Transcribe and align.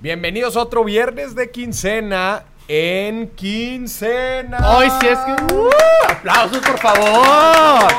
Bienvenidos 0.00 0.56
a 0.56 0.60
otro 0.62 0.84
viernes 0.84 1.34
de 1.34 1.50
quincena 1.50 2.44
en 2.68 3.28
quincena. 3.30 4.76
Hoy 4.76 4.88
sí 5.00 5.06
es 5.08 5.18
que. 5.18 5.54
¡Uh! 5.54 5.68
¡Aplausos, 6.08 6.58
por 6.58 6.78
favor! 6.78 7.90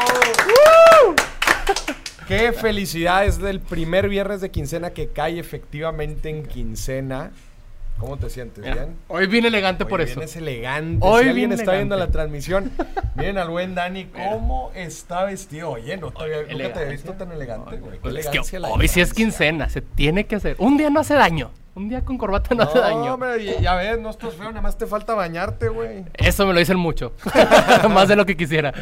Qué 2.27 2.53
felicidad 2.53 3.25
es 3.25 3.39
del 3.39 3.59
primer 3.59 4.07
viernes 4.07 4.39
de 4.39 4.49
quincena 4.51 4.91
que 4.91 5.09
cae 5.09 5.39
efectivamente 5.39 6.29
en 6.29 6.45
quincena. 6.45 7.31
¿Cómo 7.97 8.15
te 8.15 8.29
sientes? 8.29 8.63
Mira, 8.63 8.75
¿Bien? 8.75 8.95
hoy 9.09 9.27
vine 9.27 9.49
elegante 9.49 9.85
por 9.85 9.99
Hoy 9.99 10.05
eso. 10.05 10.21
vienes 10.21 10.35
elegante. 10.37 11.05
Hoy 11.05 11.23
si 11.23 11.29
alguien 11.31 11.51
está 11.51 11.73
viendo 11.73 11.97
la 11.97 12.07
transmisión, 12.07 12.71
miren 13.15 13.37
al 13.39 13.49
buen 13.49 13.75
Dani 13.75 14.05
cómo 14.05 14.71
está 14.73 15.25
vestido. 15.25 15.71
Oye, 15.71 15.97
no, 15.97 16.11
todavía 16.11 16.37
nunca 16.37 16.47
te 16.47 16.53
había 16.53 16.65
elegancia. 16.67 16.91
visto 16.91 17.13
tan 17.13 17.31
elegante, 17.33 17.75
güey. 17.77 17.99
Pues 17.99 18.15
es 18.15 18.27
que 18.27 18.39
hoy 18.59 18.87
sí 18.87 19.01
es 19.01 19.13
quincena, 19.13 19.67
se 19.67 19.81
tiene 19.81 20.27
que 20.27 20.37
hacer. 20.37 20.55
Un 20.59 20.77
día 20.77 20.89
no 20.89 21.01
hace 21.01 21.15
daño. 21.15 21.51
Un 21.79 21.87
día 21.87 22.03
con 22.03 22.17
corbata 22.17 22.53
no, 22.53 22.63
hace 22.63 22.77
daño. 22.77 23.13
hombre, 23.13 23.43
ya- 23.43 23.59
ya 23.61 23.75
ves, 23.75 23.99
no 23.99 24.09
estás 24.09 24.33
feo, 24.33 24.49
nada 24.49 24.61
más 24.61 24.77
te 24.77 24.85
falta 24.85 25.13
bañarte, 25.13 25.69
güey. 25.69 26.03
Eso 26.13 26.45
me 26.45 26.51
lo 26.53 26.59
dicen 26.59 26.77
mucho. 26.77 27.13
Más 27.89 28.09
de 28.09 28.17
lo 28.17 28.25
que 28.25 28.35
quisiera. 28.35 28.73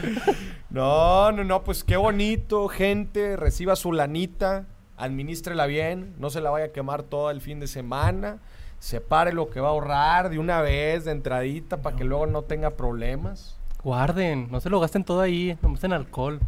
No, 0.71 1.31
no, 1.31 1.43
no, 1.43 1.63
pues 1.63 1.83
qué 1.83 1.95
bonito, 1.95 2.67
gente, 2.67 3.35
reciba 3.37 3.75
su 3.75 3.91
lanita, 3.93 4.65
administrela 4.97 5.65
bien, 5.67 6.15
no 6.17 6.29
se 6.31 6.41
la 6.41 6.49
vaya 6.49 6.65
a 6.65 6.69
quemar 6.69 7.03
todo 7.03 7.29
el 7.29 7.39
fin 7.39 7.59
de 7.59 7.67
semana, 7.67 8.39
separe 8.79 9.31
lo 9.31 9.49
que 9.49 9.59
va 9.59 9.67
a 9.67 9.71
ahorrar 9.71 10.29
de 10.29 10.39
una 10.39 10.61
vez, 10.61 11.05
de 11.05 11.11
entradita, 11.11 11.77
para 11.77 11.95
que 11.95 12.03
luego 12.03 12.25
no 12.25 12.41
tenga 12.43 12.71
problemas. 12.71 13.59
Guarden, 13.83 14.47
no 14.51 14.59
se 14.59 14.69
lo 14.71 14.79
gasten 14.79 15.03
todo 15.03 15.21
ahí, 15.21 15.55
nomás 15.61 15.83
en 15.83 15.93
alcohol. 15.93 16.39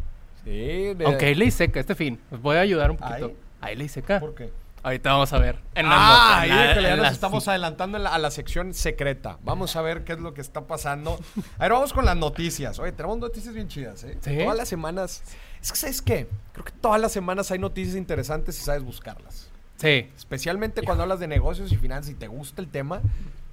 Sí, 0.44 0.94
de- 0.94 1.04
Aunque 1.06 1.26
hay 1.26 1.34
ley 1.36 1.50
seca 1.50 1.78
este 1.80 1.94
fin. 1.94 2.18
Os 2.30 2.40
voy 2.42 2.56
a 2.56 2.60
ayudar 2.60 2.90
un 2.90 2.96
poquito. 2.96 3.26
¿Hay? 3.26 3.36
Hay 3.60 3.76
ley 3.76 3.88
seca. 3.88 4.18
¿Por 4.20 4.34
qué? 4.34 4.50
Ahorita 4.82 5.12
vamos 5.12 5.32
a 5.32 5.38
ver. 5.38 5.58
En 5.74 5.88
la 5.88 5.94
Ah, 5.94 6.08
nota, 6.08 6.40
ahí 6.40 6.50
en 6.50 6.56
la- 6.56 6.62
déjale, 6.62 6.82
ya 6.82 6.90
en 6.90 6.96
nos 6.96 7.06
la- 7.06 7.12
estamos 7.12 7.48
adelantando 7.48 7.98
la- 7.98 8.14
a 8.14 8.18
la 8.18 8.30
sección 8.30 8.72
secreta. 8.72 9.38
Vamos 9.42 9.76
a 9.76 9.82
ver 9.82 10.04
qué 10.04 10.14
es 10.14 10.20
lo 10.20 10.32
que 10.32 10.40
está 10.40 10.62
pasando. 10.66 11.18
A 11.58 11.62
ver, 11.64 11.72
vamos 11.72 11.92
con 11.92 12.04
las 12.06 12.16
noticias. 12.16 12.78
Oye, 12.78 12.92
tenemos 12.92 13.18
noticias 13.18 13.54
bien 13.54 13.68
chidas, 13.68 14.04
¿eh? 14.04 14.16
¿Sí? 14.22 14.38
Todas 14.38 14.56
las 14.56 14.68
semanas. 14.68 15.22
Es 15.60 15.70
que, 15.72 15.78
¿sabes 15.78 16.00
qué? 16.00 16.28
Creo 16.52 16.64
que 16.64 16.72
todas 16.72 16.98
las 17.00 17.12
semanas 17.12 17.50
hay 17.50 17.58
noticias 17.58 17.94
interesantes 17.96 18.58
y 18.58 18.62
sabes 18.62 18.82
buscarlas. 18.82 19.50
Sí. 19.76 20.10
Especialmente 20.16 20.82
cuando 20.82 21.02
hablas 21.02 21.20
de 21.20 21.28
negocios 21.28 21.70
y 21.72 21.76
finanzas 21.76 22.10
y 22.12 22.14
te 22.14 22.26
gusta 22.28 22.62
el 22.62 22.68
tema, 22.68 23.02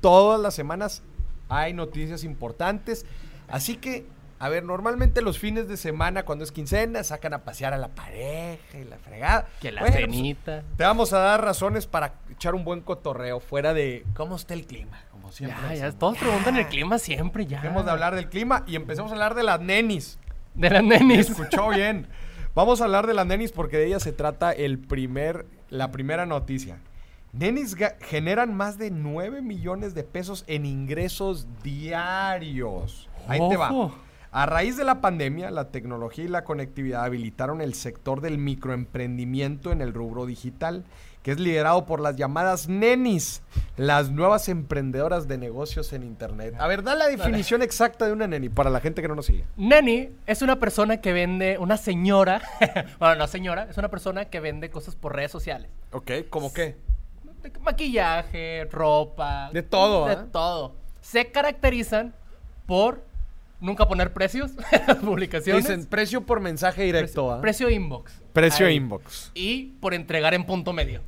todas 0.01 0.39
las 0.39 0.53
semanas 0.55 1.01
hay 1.49 1.73
noticias 1.73 2.23
importantes. 2.23 3.05
Así 3.49 3.75
que, 3.77 4.05
a 4.39 4.49
ver, 4.49 4.63
normalmente 4.63 5.21
los 5.21 5.39
fines 5.39 5.67
de 5.67 5.77
semana, 5.77 6.23
cuando 6.23 6.43
es 6.43 6.51
quincena, 6.51 7.03
sacan 7.03 7.33
a 7.33 7.43
pasear 7.43 7.73
a 7.73 7.77
la 7.77 7.87
pareja 7.89 8.77
y 8.79 8.83
la 8.83 8.97
fregada. 8.97 9.47
Que 9.59 9.71
la 9.71 9.81
Bueno, 9.81 9.95
pues, 9.95 10.05
cenita. 10.05 10.63
te 10.75 10.83
vamos 10.83 11.11
a 11.13 11.19
dar 11.19 11.43
razones 11.43 11.87
para 11.87 12.13
echar 12.31 12.53
un 12.53 12.63
buen 12.63 12.81
cotorreo 12.81 13.39
fuera 13.39 13.73
de 13.73 14.05
cómo 14.15 14.35
está 14.35 14.53
el 14.53 14.65
clima, 14.67 15.01
como 15.11 15.31
siempre. 15.31 15.57
Ya, 15.61 15.67
ya, 15.67 15.73
decimos. 15.85 15.99
todos 15.99 16.17
preguntan 16.19 16.55
el 16.57 16.67
clima 16.67 16.99
siempre, 16.99 17.45
ya. 17.47 17.61
Dejemos 17.61 17.85
de 17.85 17.91
hablar 17.91 18.13
del 18.15 18.29
clima 18.29 18.63
y 18.67 18.75
empecemos 18.75 19.11
a 19.11 19.15
hablar 19.15 19.33
de 19.33 19.43
las 19.43 19.59
nenis. 19.59 20.19
De 20.53 20.69
las 20.69 20.83
nenis. 20.83 21.29
Escuchó 21.31 21.69
bien. 21.69 22.07
Vamos 22.53 22.81
a 22.81 22.85
hablar 22.85 23.05
de 23.07 23.13
las 23.13 23.25
nenis 23.25 23.51
porque 23.51 23.77
de 23.77 23.85
ellas 23.87 24.03
se 24.03 24.11
trata 24.13 24.51
el 24.51 24.79
primer, 24.79 25.45
la 25.69 25.91
primera 25.91 26.25
noticia. 26.25 26.77
Nenis 27.33 27.75
generan 28.01 28.55
más 28.55 28.77
de 28.77 28.89
9 28.89 29.41
millones 29.41 29.93
de 29.93 30.03
pesos 30.03 30.43
en 30.47 30.65
ingresos 30.65 31.45
diarios. 31.63 33.07
Ahí 33.27 33.39
te 33.49 33.57
va. 33.57 33.71
A 34.37 34.45
raíz 34.45 34.77
de 34.77 34.83
la 34.83 35.01
pandemia, 35.01 35.49
la 35.49 35.71
tecnología 35.71 36.25
y 36.25 36.27
la 36.27 36.43
conectividad 36.43 37.03
habilitaron 37.03 37.59
el 37.59 37.73
sector 37.73 38.21
del 38.21 38.37
microemprendimiento 38.37 39.71
en 39.71 39.81
el 39.81 39.95
rubro 39.95 40.27
digital, 40.27 40.85
que 41.23 41.31
es 41.31 41.39
liderado 41.39 41.87
por 41.87 41.99
las 41.99 42.17
llamadas 42.17 42.69
nenis, 42.69 43.41
las 43.77 44.11
nuevas 44.11 44.47
emprendedoras 44.47 45.27
de 45.27 45.39
negocios 45.39 45.91
en 45.91 46.03
Internet. 46.03 46.53
A 46.59 46.67
ver, 46.67 46.83
da 46.83 46.93
la 46.93 47.07
definición 47.07 47.63
exacta 47.63 48.05
de 48.05 48.11
una 48.11 48.27
neni 48.27 48.47
para 48.49 48.69
la 48.69 48.79
gente 48.79 49.01
que 49.01 49.07
no 49.07 49.15
nos 49.15 49.25
sigue. 49.25 49.43
Neni 49.57 50.11
es 50.27 50.43
una 50.43 50.59
persona 50.59 51.01
que 51.01 51.13
vende, 51.13 51.57
una 51.57 51.77
señora, 51.77 52.43
bueno, 52.99 53.15
no 53.15 53.25
señora, 53.25 53.65
es 53.71 53.77
una 53.79 53.89
persona 53.89 54.25
que 54.25 54.39
vende 54.39 54.69
cosas 54.69 54.95
por 54.95 55.15
redes 55.15 55.31
sociales. 55.31 55.71
Ok, 55.91 56.11
¿cómo 56.29 56.53
qué? 56.53 56.77
Maquillaje, 57.61 58.67
ropa. 58.71 59.49
De 59.51 59.63
todo, 59.63 60.05
De 60.05 60.13
¿ah? 60.13 60.27
todo. 60.31 60.75
Se 61.01 61.31
caracterizan 61.31 62.13
por 62.67 63.06
nunca 63.59 63.87
poner 63.87 64.13
precios 64.13 64.51
en 64.71 64.81
las 64.87 64.97
publicaciones. 64.97 65.65
Dicen 65.67 65.85
precio 65.85 66.25
por 66.25 66.39
mensaje 66.39 66.83
directo, 66.83 67.13
precio, 67.13 67.31
¿ah? 67.31 67.41
precio 67.41 67.69
inbox. 67.69 68.21
Precio 68.33 68.65
Ahí. 68.67 68.75
inbox. 68.75 69.31
Y 69.33 69.65
por 69.79 69.93
entregar 69.93 70.33
en 70.33 70.45
punto 70.45 70.73
medio. 70.73 71.01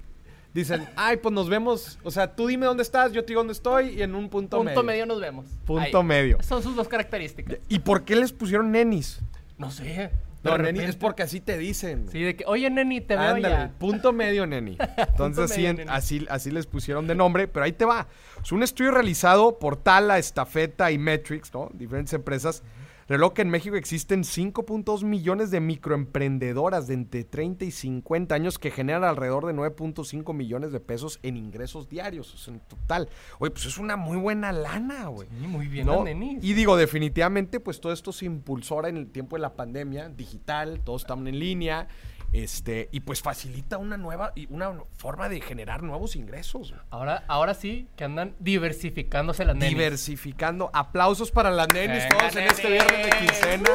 Dicen, 0.54 0.88
ay, 0.96 1.18
pues 1.18 1.34
nos 1.34 1.48
vemos. 1.50 2.00
O 2.04 2.12
sea, 2.12 2.36
tú 2.36 2.48
dime 2.48 2.66
dónde 2.66 2.84
estás, 2.84 3.12
yo 3.12 3.22
te 3.24 3.28
digo 3.28 3.42
dónde 3.42 3.54
estoy 3.54 3.90
y 3.90 4.02
en 4.02 4.16
un 4.16 4.30
punto, 4.30 4.58
Punto 4.58 4.72
medio. 4.72 4.84
medio. 4.84 5.06
nos 5.06 5.20
vemos. 5.22 5.46
Punto 5.66 6.00
Ahí. 6.00 6.04
medio. 6.04 6.38
Son 6.42 6.64
sus 6.64 6.76
dos 6.76 6.88
características. 6.88 7.58
¿Y 7.68 7.80
por 7.80 8.04
qué 8.04 8.16
les 8.16 8.32
pusieron 8.34 8.72
nenis? 8.72 9.20
No 9.58 9.70
sé. 9.70 10.12
No, 10.42 10.58
neni, 10.58 10.80
es 10.80 10.96
porque 10.96 11.24
así 11.24 11.42
te 11.42 11.58
dicen. 11.58 12.08
Sí, 12.10 12.22
de 12.24 12.36
que, 12.36 12.46
oye, 12.48 12.70
neni, 12.70 13.02
te 13.02 13.16
veo 13.16 13.36
Ándale, 13.36 13.50
ya. 13.56 13.72
punto 13.78 14.14
medio, 14.14 14.46
neni. 14.48 14.78
Entonces, 14.98 15.52
sí, 15.52 15.58
medio, 15.58 15.70
en- 15.72 15.76
neni. 15.78 15.90
así, 15.92 16.26
así 16.30 16.50
les 16.52 16.66
pusieron 16.66 17.08
de 17.08 17.16
nombre, 17.16 17.48
pero 17.48 17.66
ahí 17.66 17.74
te 17.74 17.84
va. 17.86 18.08
Es 18.42 18.52
un 18.54 18.64
estudio 18.64 18.92
realizado 18.92 19.60
por 19.60 19.76
Tala, 19.76 20.18
Estafeta 20.18 20.92
y 20.92 20.98
Metrics, 20.98 21.54
¿no? 21.54 21.70
Diferentes 21.74 22.14
empresas. 22.14 22.64
Que 23.10 23.42
en 23.42 23.50
México 23.50 23.76
existen 23.76 24.22
5.2 24.22 25.04
millones 25.04 25.50
de 25.50 25.60
microemprendedoras 25.60 26.86
de 26.86 26.94
entre 26.94 27.24
30 27.24 27.66
y 27.66 27.72
50 27.72 28.36
años 28.36 28.60
que 28.60 28.70
generan 28.70 29.04
alrededor 29.04 29.48
de 29.48 29.54
9.5 29.54 30.32
millones 30.36 30.72
de 30.72 30.80
pesos 30.80 31.20
en 31.24 31.36
ingresos 31.36 31.90
diarios, 31.90 32.32
o 32.36 32.38
sea, 32.38 32.54
en 32.54 32.60
total. 32.60 33.10
Oye, 33.40 33.50
pues 33.50 33.66
es 33.66 33.80
una 33.80 33.98
muy 33.98 34.18
buena 34.18 34.52
lana, 34.52 35.08
güey. 35.08 35.28
Sí, 35.28 35.48
muy 35.48 35.68
bien, 35.68 35.88
¿no? 35.88 36.06
Y 36.08 36.54
digo, 36.54 36.78
definitivamente, 36.78 37.60
pues 37.60 37.82
todo 37.82 37.94
esto 37.94 38.12
se 38.12 38.26
impulsó 38.26 38.76
ahora 38.76 38.90
en 38.90 38.98
el 38.98 39.10
tiempo 39.10 39.38
de 39.38 39.42
la 39.42 39.56
pandemia, 39.56 40.10
digital, 40.10 40.82
todos 40.84 41.02
están 41.02 41.28
en 41.28 41.40
línea, 41.40 41.88
este, 42.32 42.90
y 42.92 43.00
pues 43.00 43.22
facilita 43.22 43.78
una 43.78 43.98
nueva, 43.98 44.34
y 44.36 44.48
una 44.54 44.72
forma 44.98 45.30
de 45.30 45.42
generar 45.42 45.82
nuevos 45.82 46.16
ingresos. 46.16 46.76
Ahora, 46.92 47.24
ahora 47.28 47.56
sí 47.56 47.88
que 47.96 48.04
andan 48.04 48.36
diversificándose 48.40 49.46
las 49.46 49.56
nenis. 49.56 49.70
Diversificando. 49.70 50.70
Aplausos 50.74 51.32
para 51.32 51.50
las 51.50 51.68
nenis, 51.74 52.04
Venga, 52.04 52.18
todos 52.18 52.36
en 52.36 52.44
este 52.44 52.70
nenis. 52.70 52.99
De 53.04 53.10
quincena. 53.20 53.70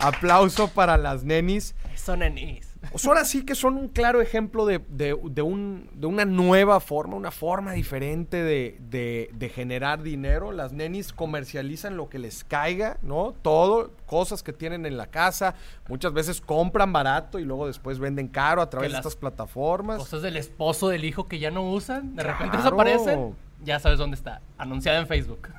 Aplauso 0.00 0.68
para 0.68 0.96
las 0.98 1.24
nenis. 1.24 1.74
Son 1.94 2.18
nenis. 2.18 2.70
Pues 2.90 3.06
ahora 3.06 3.24
sí 3.24 3.46
que 3.46 3.54
son 3.54 3.78
un 3.78 3.88
claro 3.88 4.20
ejemplo 4.20 4.66
de, 4.66 4.78
de- 4.90 5.18
de 5.30 5.40
un- 5.42 5.88
de 5.94 6.06
una 6.06 6.26
nueva 6.26 6.78
forma, 6.80 7.16
una 7.16 7.30
forma 7.30 7.72
diferente 7.72 8.42
de, 8.42 8.76
de- 8.80 9.48
generar 9.48 10.02
dinero. 10.02 10.52
Las 10.52 10.72
nenis 10.74 11.12
comercializan 11.14 11.96
lo 11.96 12.10
que 12.10 12.18
les 12.18 12.44
caiga, 12.44 12.98
¿no? 13.00 13.32
Todo, 13.40 13.92
cosas 14.04 14.42
que 14.42 14.52
tienen 14.52 14.84
en 14.84 14.98
la 14.98 15.06
casa. 15.06 15.54
Muchas 15.88 16.12
veces 16.12 16.42
compran 16.42 16.92
barato 16.92 17.38
y 17.38 17.44
luego 17.44 17.66
después 17.66 17.98
venden 17.98 18.28
caro 18.28 18.60
a 18.60 18.68
través 18.68 18.90
de 18.92 18.98
estas 18.98 19.16
plataformas. 19.16 19.96
Cosas 19.98 20.20
del 20.20 20.36
esposo, 20.36 20.88
del 20.88 21.06
hijo 21.06 21.26
que 21.26 21.38
ya 21.38 21.50
no 21.50 21.62
usan. 21.70 22.14
De 22.16 22.22
repente 22.22 22.58
Claro. 22.58 22.76
desaparecen. 22.76 23.34
Ya 23.64 23.78
sabes 23.80 23.98
dónde 23.98 24.16
está. 24.16 24.42
Anunciada 24.58 24.98
en 24.98 25.06
Facebook. 25.06 25.48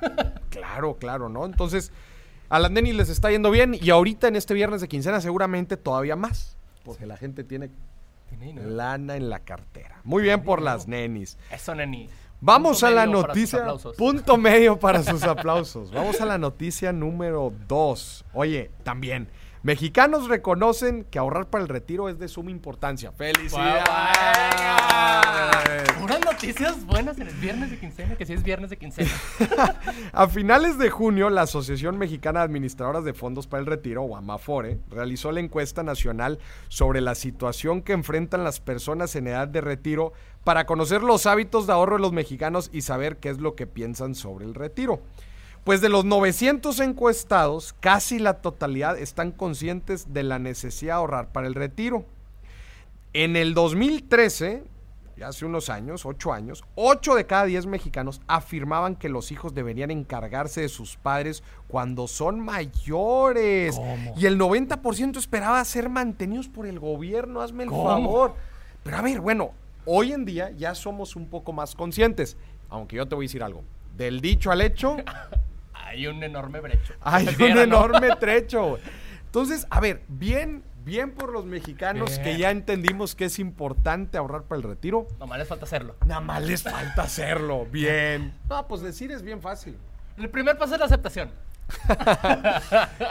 Claro, 0.50 0.96
claro, 0.96 1.28
¿no? 1.28 1.44
Entonces, 1.44 1.92
a 2.48 2.58
las 2.58 2.70
nenis 2.70 2.94
les 2.94 3.08
está 3.08 3.30
yendo 3.30 3.50
bien 3.50 3.76
y 3.80 3.90
ahorita 3.90 4.28
en 4.28 4.36
este 4.36 4.54
viernes 4.54 4.80
de 4.80 4.88
quincena 4.88 5.20
seguramente 5.20 5.76
todavía 5.76 6.16
más. 6.16 6.56
Porque 6.84 7.06
la 7.06 7.16
gente 7.16 7.44
tiene 7.44 7.70
lana 8.54 9.16
en 9.16 9.30
la 9.30 9.40
cartera. 9.40 10.00
Muy 10.04 10.22
bien 10.22 10.42
por 10.42 10.62
las 10.62 10.86
nenis. 10.86 11.38
Eso, 11.50 11.74
nenis. 11.74 12.10
Vamos 12.40 12.80
Punto 12.80 12.86
a 12.86 12.90
la 12.90 13.06
noticia. 13.06 13.64
Punto 13.96 14.36
medio 14.38 14.78
para 14.78 15.02
sus 15.02 15.22
aplausos. 15.22 15.90
Vamos 15.90 16.20
a 16.20 16.26
la 16.26 16.38
noticia 16.38 16.92
número 16.92 17.52
dos. 17.66 18.24
Oye, 18.32 18.70
también. 18.82 19.28
Mexicanos 19.66 20.28
reconocen 20.28 21.02
que 21.10 21.18
ahorrar 21.18 21.50
para 21.50 21.64
el 21.64 21.68
retiro 21.68 22.08
es 22.08 22.20
de 22.20 22.28
suma 22.28 22.52
importancia. 22.52 23.10
¡Felicidades! 23.10 23.82
Unas 26.00 26.20
noticias 26.24 26.86
buenas 26.86 27.18
en 27.18 27.26
el 27.26 27.34
viernes 27.34 27.72
de 27.72 27.80
quincena, 27.80 28.14
que 28.14 28.24
sí 28.24 28.34
es 28.34 28.44
viernes 28.44 28.70
de 28.70 28.76
quincena. 28.76 29.10
A 30.12 30.28
finales 30.28 30.78
de 30.78 30.88
junio, 30.88 31.30
la 31.30 31.42
Asociación 31.42 31.98
Mexicana 31.98 32.38
de 32.38 32.44
Administradoras 32.44 33.02
de 33.04 33.12
Fondos 33.12 33.48
para 33.48 33.60
el 33.60 33.66
Retiro, 33.66 34.04
o 34.04 34.14
AMAFORE, 34.14 34.78
realizó 34.88 35.32
la 35.32 35.40
encuesta 35.40 35.82
nacional 35.82 36.38
sobre 36.68 37.00
la 37.00 37.16
situación 37.16 37.82
que 37.82 37.92
enfrentan 37.92 38.44
las 38.44 38.60
personas 38.60 39.16
en 39.16 39.26
edad 39.26 39.48
de 39.48 39.62
retiro 39.62 40.12
para 40.44 40.64
conocer 40.64 41.02
los 41.02 41.26
hábitos 41.26 41.66
de 41.66 41.72
ahorro 41.72 41.96
de 41.96 42.02
los 42.02 42.12
mexicanos 42.12 42.70
y 42.72 42.82
saber 42.82 43.16
qué 43.16 43.30
es 43.30 43.40
lo 43.40 43.56
que 43.56 43.66
piensan 43.66 44.14
sobre 44.14 44.44
el 44.44 44.54
retiro. 44.54 45.02
Pues 45.66 45.80
de 45.80 45.88
los 45.88 46.04
900 46.04 46.78
encuestados, 46.78 47.74
casi 47.80 48.20
la 48.20 48.34
totalidad 48.34 48.96
están 48.96 49.32
conscientes 49.32 50.12
de 50.14 50.22
la 50.22 50.38
necesidad 50.38 50.94
de 50.94 50.98
ahorrar 50.98 51.32
para 51.32 51.48
el 51.48 51.56
retiro. 51.56 52.04
En 53.12 53.34
el 53.34 53.52
2013, 53.52 54.62
ya 55.16 55.26
hace 55.26 55.44
unos 55.44 55.68
años, 55.68 56.06
8 56.06 56.32
años, 56.32 56.62
8 56.76 57.16
de 57.16 57.26
cada 57.26 57.46
10 57.46 57.66
mexicanos 57.66 58.20
afirmaban 58.28 58.94
que 58.94 59.08
los 59.08 59.32
hijos 59.32 59.54
deberían 59.54 59.90
encargarse 59.90 60.60
de 60.60 60.68
sus 60.68 60.96
padres 60.96 61.42
cuando 61.66 62.06
son 62.06 62.38
mayores. 62.38 63.74
¿Cómo? 63.74 64.14
Y 64.16 64.26
el 64.26 64.38
90% 64.38 65.16
esperaba 65.16 65.64
ser 65.64 65.88
mantenidos 65.88 66.46
por 66.46 66.68
el 66.68 66.78
gobierno, 66.78 67.40
hazme 67.40 67.64
el 67.64 67.70
¿Cómo? 67.70 67.88
favor. 67.88 68.34
Pero 68.84 68.98
a 68.98 69.02
ver, 69.02 69.20
bueno, 69.20 69.50
hoy 69.84 70.12
en 70.12 70.24
día 70.24 70.52
ya 70.52 70.76
somos 70.76 71.16
un 71.16 71.26
poco 71.26 71.52
más 71.52 71.74
conscientes. 71.74 72.36
Aunque 72.68 72.94
yo 72.94 73.08
te 73.08 73.16
voy 73.16 73.24
a 73.24 73.26
decir 73.26 73.42
algo. 73.42 73.64
Del 73.96 74.20
dicho 74.20 74.52
al 74.52 74.60
hecho, 74.60 74.98
Hay 75.86 76.06
un 76.06 76.22
enorme 76.22 76.60
brecho. 76.60 76.94
hay 77.00 77.26
un 77.40 77.58
enorme 77.58 78.08
trecho. 78.20 78.78
Entonces, 79.26 79.66
a 79.70 79.80
ver, 79.80 80.02
bien, 80.08 80.62
bien 80.84 81.12
por 81.12 81.30
los 81.32 81.44
mexicanos 81.44 82.10
Bien. 82.10 82.22
que 82.22 82.38
ya 82.38 82.50
entendimos 82.50 83.14
que 83.14 83.26
es 83.26 83.38
importante 83.38 84.16
ahorrar 84.18 84.42
para 84.44 84.56
el 84.60 84.62
retiro. 84.62 85.06
Nomás 85.18 85.38
les 85.38 85.48
falta 85.48 85.64
hacerlo. 85.64 85.94
Nada 86.06 86.20
más 86.20 86.42
les 86.42 86.62
falta 86.62 87.02
hacerlo. 87.02 87.66
Bien. 87.70 88.32
No, 88.48 88.66
pues 88.66 88.80
decir 88.82 89.12
es 89.12 89.22
bien 89.22 89.40
fácil. 89.42 89.76
El 90.16 90.30
primer 90.30 90.56
paso 90.56 90.74
es 90.74 90.80
la 90.80 90.86
aceptación. 90.86 91.30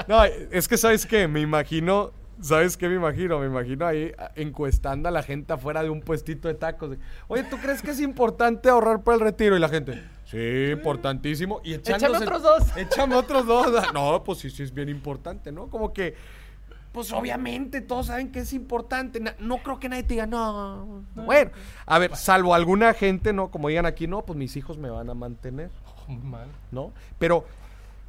No, 0.07 0.23
es 0.23 0.67
que 0.67 0.77
sabes 0.77 1.05
que 1.05 1.27
me 1.27 1.41
imagino, 1.41 2.11
¿sabes 2.41 2.77
qué 2.77 2.87
me 2.89 2.95
imagino? 2.95 3.39
Me 3.39 3.45
imagino 3.47 3.85
ahí 3.85 4.11
a- 4.17 4.31
encuestando 4.35 5.09
a 5.09 5.11
la 5.11 5.21
gente 5.23 5.53
afuera 5.53 5.83
de 5.83 5.89
un 5.89 6.01
puestito 6.01 6.47
de 6.47 6.53
tacos. 6.55 6.97
Oye, 7.27 7.43
¿tú 7.43 7.57
crees 7.57 7.81
que 7.81 7.91
es 7.91 7.99
importante 7.99 8.69
ahorrar 8.69 9.03
para 9.03 9.15
el 9.15 9.21
retiro? 9.21 9.55
Y 9.55 9.59
la 9.59 9.69
gente, 9.69 10.01
sí, 10.35 10.71
importantísimo. 10.71 11.61
Y 11.63 11.73
Échame 11.73 12.07
otros 12.09 12.41
dos. 12.43 12.63
Échame 12.77 13.15
otros 13.15 13.45
dos. 13.45 13.93
No, 13.93 14.23
pues 14.23 14.39
sí, 14.39 14.49
sí 14.49 14.63
es 14.63 14.73
bien 14.73 14.89
importante, 14.89 15.51
¿no? 15.51 15.67
Como 15.67 15.93
que, 15.93 16.15
pues 16.91 17.11
obviamente 17.11 17.81
todos 17.81 18.07
saben 18.07 18.31
que 18.31 18.39
es 18.39 18.53
importante. 18.53 19.19
Na- 19.19 19.35
No 19.39 19.57
creo 19.59 19.79
que 19.79 19.89
nadie 19.89 20.03
te 20.03 20.13
diga, 20.15 20.25
no. 20.27 21.03
Bueno, 21.15 21.51
a 21.85 21.99
ver, 21.99 22.15
salvo 22.15 22.53
alguna 22.55 22.93
gente, 22.93 23.33
¿no? 23.33 23.49
Como 23.51 23.67
digan 23.69 23.85
aquí, 23.85 24.07
no, 24.07 24.23
pues 24.25 24.37
mis 24.37 24.55
hijos 24.55 24.77
me 24.77 24.89
van 24.89 25.09
a 25.09 25.13
mantener. 25.13 25.71
Muy 26.07 26.17
mal. 26.21 26.47
¿no? 26.71 26.91
Pero 27.17 27.45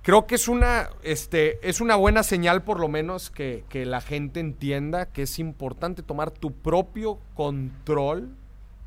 creo 0.02 0.26
que 0.26 0.34
es 0.37 0.49
una, 0.49 0.90
este, 1.02 1.67
es 1.69 1.81
una 1.81 1.96
buena 1.96 2.23
señal 2.23 2.62
por 2.62 2.78
lo 2.78 2.88
menos 2.88 3.31
que, 3.31 3.64
que 3.70 3.87
la 3.87 4.00
gente 4.00 4.38
entienda 4.38 5.06
que 5.06 5.23
es 5.23 5.38
importante 5.38 6.02
tomar 6.02 6.31
tu 6.31 6.52
propio 6.52 7.19
control 7.34 8.28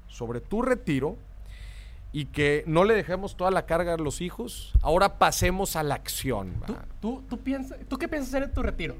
sobre 0.08 0.42
tu 0.42 0.62
retiro 0.62 1.18
y 2.12 2.26
que 2.26 2.64
no 2.66 2.84
le 2.84 2.96
dejemos 2.96 3.38
toda 3.38 3.52
la 3.52 3.66
carga 3.66 3.94
a 3.94 3.98
los 3.98 4.22
hijos. 4.22 4.74
Ahora 4.82 5.20
pasemos 5.20 5.76
a 5.76 5.84
la 5.84 5.96
acción. 5.96 6.54
¿Tú, 6.66 6.76
tú, 7.00 7.24
tú, 7.30 7.38
piensas, 7.38 7.78
¿Tú 7.88 7.98
qué 7.98 8.08
piensas 8.08 8.30
hacer 8.30 8.44
en 8.44 8.54
tu 8.54 8.64
retiro? 8.64 8.96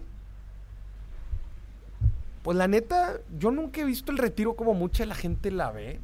Pues 2.44 2.58
la 2.58 2.68
neta, 2.68 3.20
yo 3.38 3.52
nunca 3.52 3.82
he 3.82 3.86
visto 3.86 4.12
el 4.12 4.18
retiro 4.18 4.56
como 4.56 4.74
mucha 4.74 5.06
la 5.06 5.16
gente 5.16 5.52
la 5.52 5.72
ve. 5.72 6.00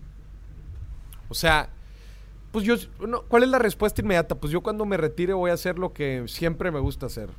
O 1.29 1.33
sea, 1.33 1.69
pues 2.51 2.65
yo, 2.65 2.75
no, 3.05 3.23
¿cuál 3.23 3.43
es 3.43 3.49
la 3.49 3.59
respuesta 3.59 4.01
inmediata? 4.01 4.35
Pues 4.35 4.51
yo 4.51 4.61
cuando 4.61 4.85
me 4.85 4.97
retire 4.97 5.33
voy 5.33 5.51
a 5.51 5.53
hacer 5.53 5.79
lo 5.79 5.93
que 5.93 6.25
siempre 6.27 6.71
me 6.71 6.79
gusta 6.79 7.05
hacer. 7.05 7.29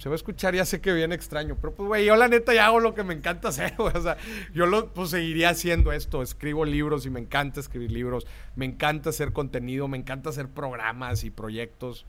Se 0.00 0.08
va 0.08 0.14
a 0.14 0.16
escuchar, 0.16 0.54
ya 0.54 0.64
sé 0.64 0.80
que 0.80 0.94
viene 0.94 1.14
extraño, 1.14 1.58
pero 1.60 1.74
pues 1.74 1.86
güey, 1.86 2.06
yo 2.06 2.16
la 2.16 2.26
neta 2.26 2.54
ya 2.54 2.64
hago 2.64 2.80
lo 2.80 2.94
que 2.94 3.04
me 3.04 3.12
encanta 3.12 3.48
hacer, 3.48 3.74
güey. 3.78 3.94
O 3.94 4.00
sea, 4.00 4.16
yo 4.54 4.64
lo, 4.64 4.94
pues 4.94 5.10
seguiría 5.10 5.50
haciendo 5.50 5.92
esto, 5.92 6.22
escribo 6.22 6.64
libros 6.64 7.04
y 7.04 7.10
me 7.10 7.20
encanta 7.20 7.60
escribir 7.60 7.92
libros, 7.92 8.26
me 8.56 8.64
encanta 8.64 9.10
hacer 9.10 9.34
contenido, 9.34 9.88
me 9.88 9.98
encanta 9.98 10.30
hacer 10.30 10.48
programas 10.48 11.22
y 11.22 11.30
proyectos. 11.30 12.06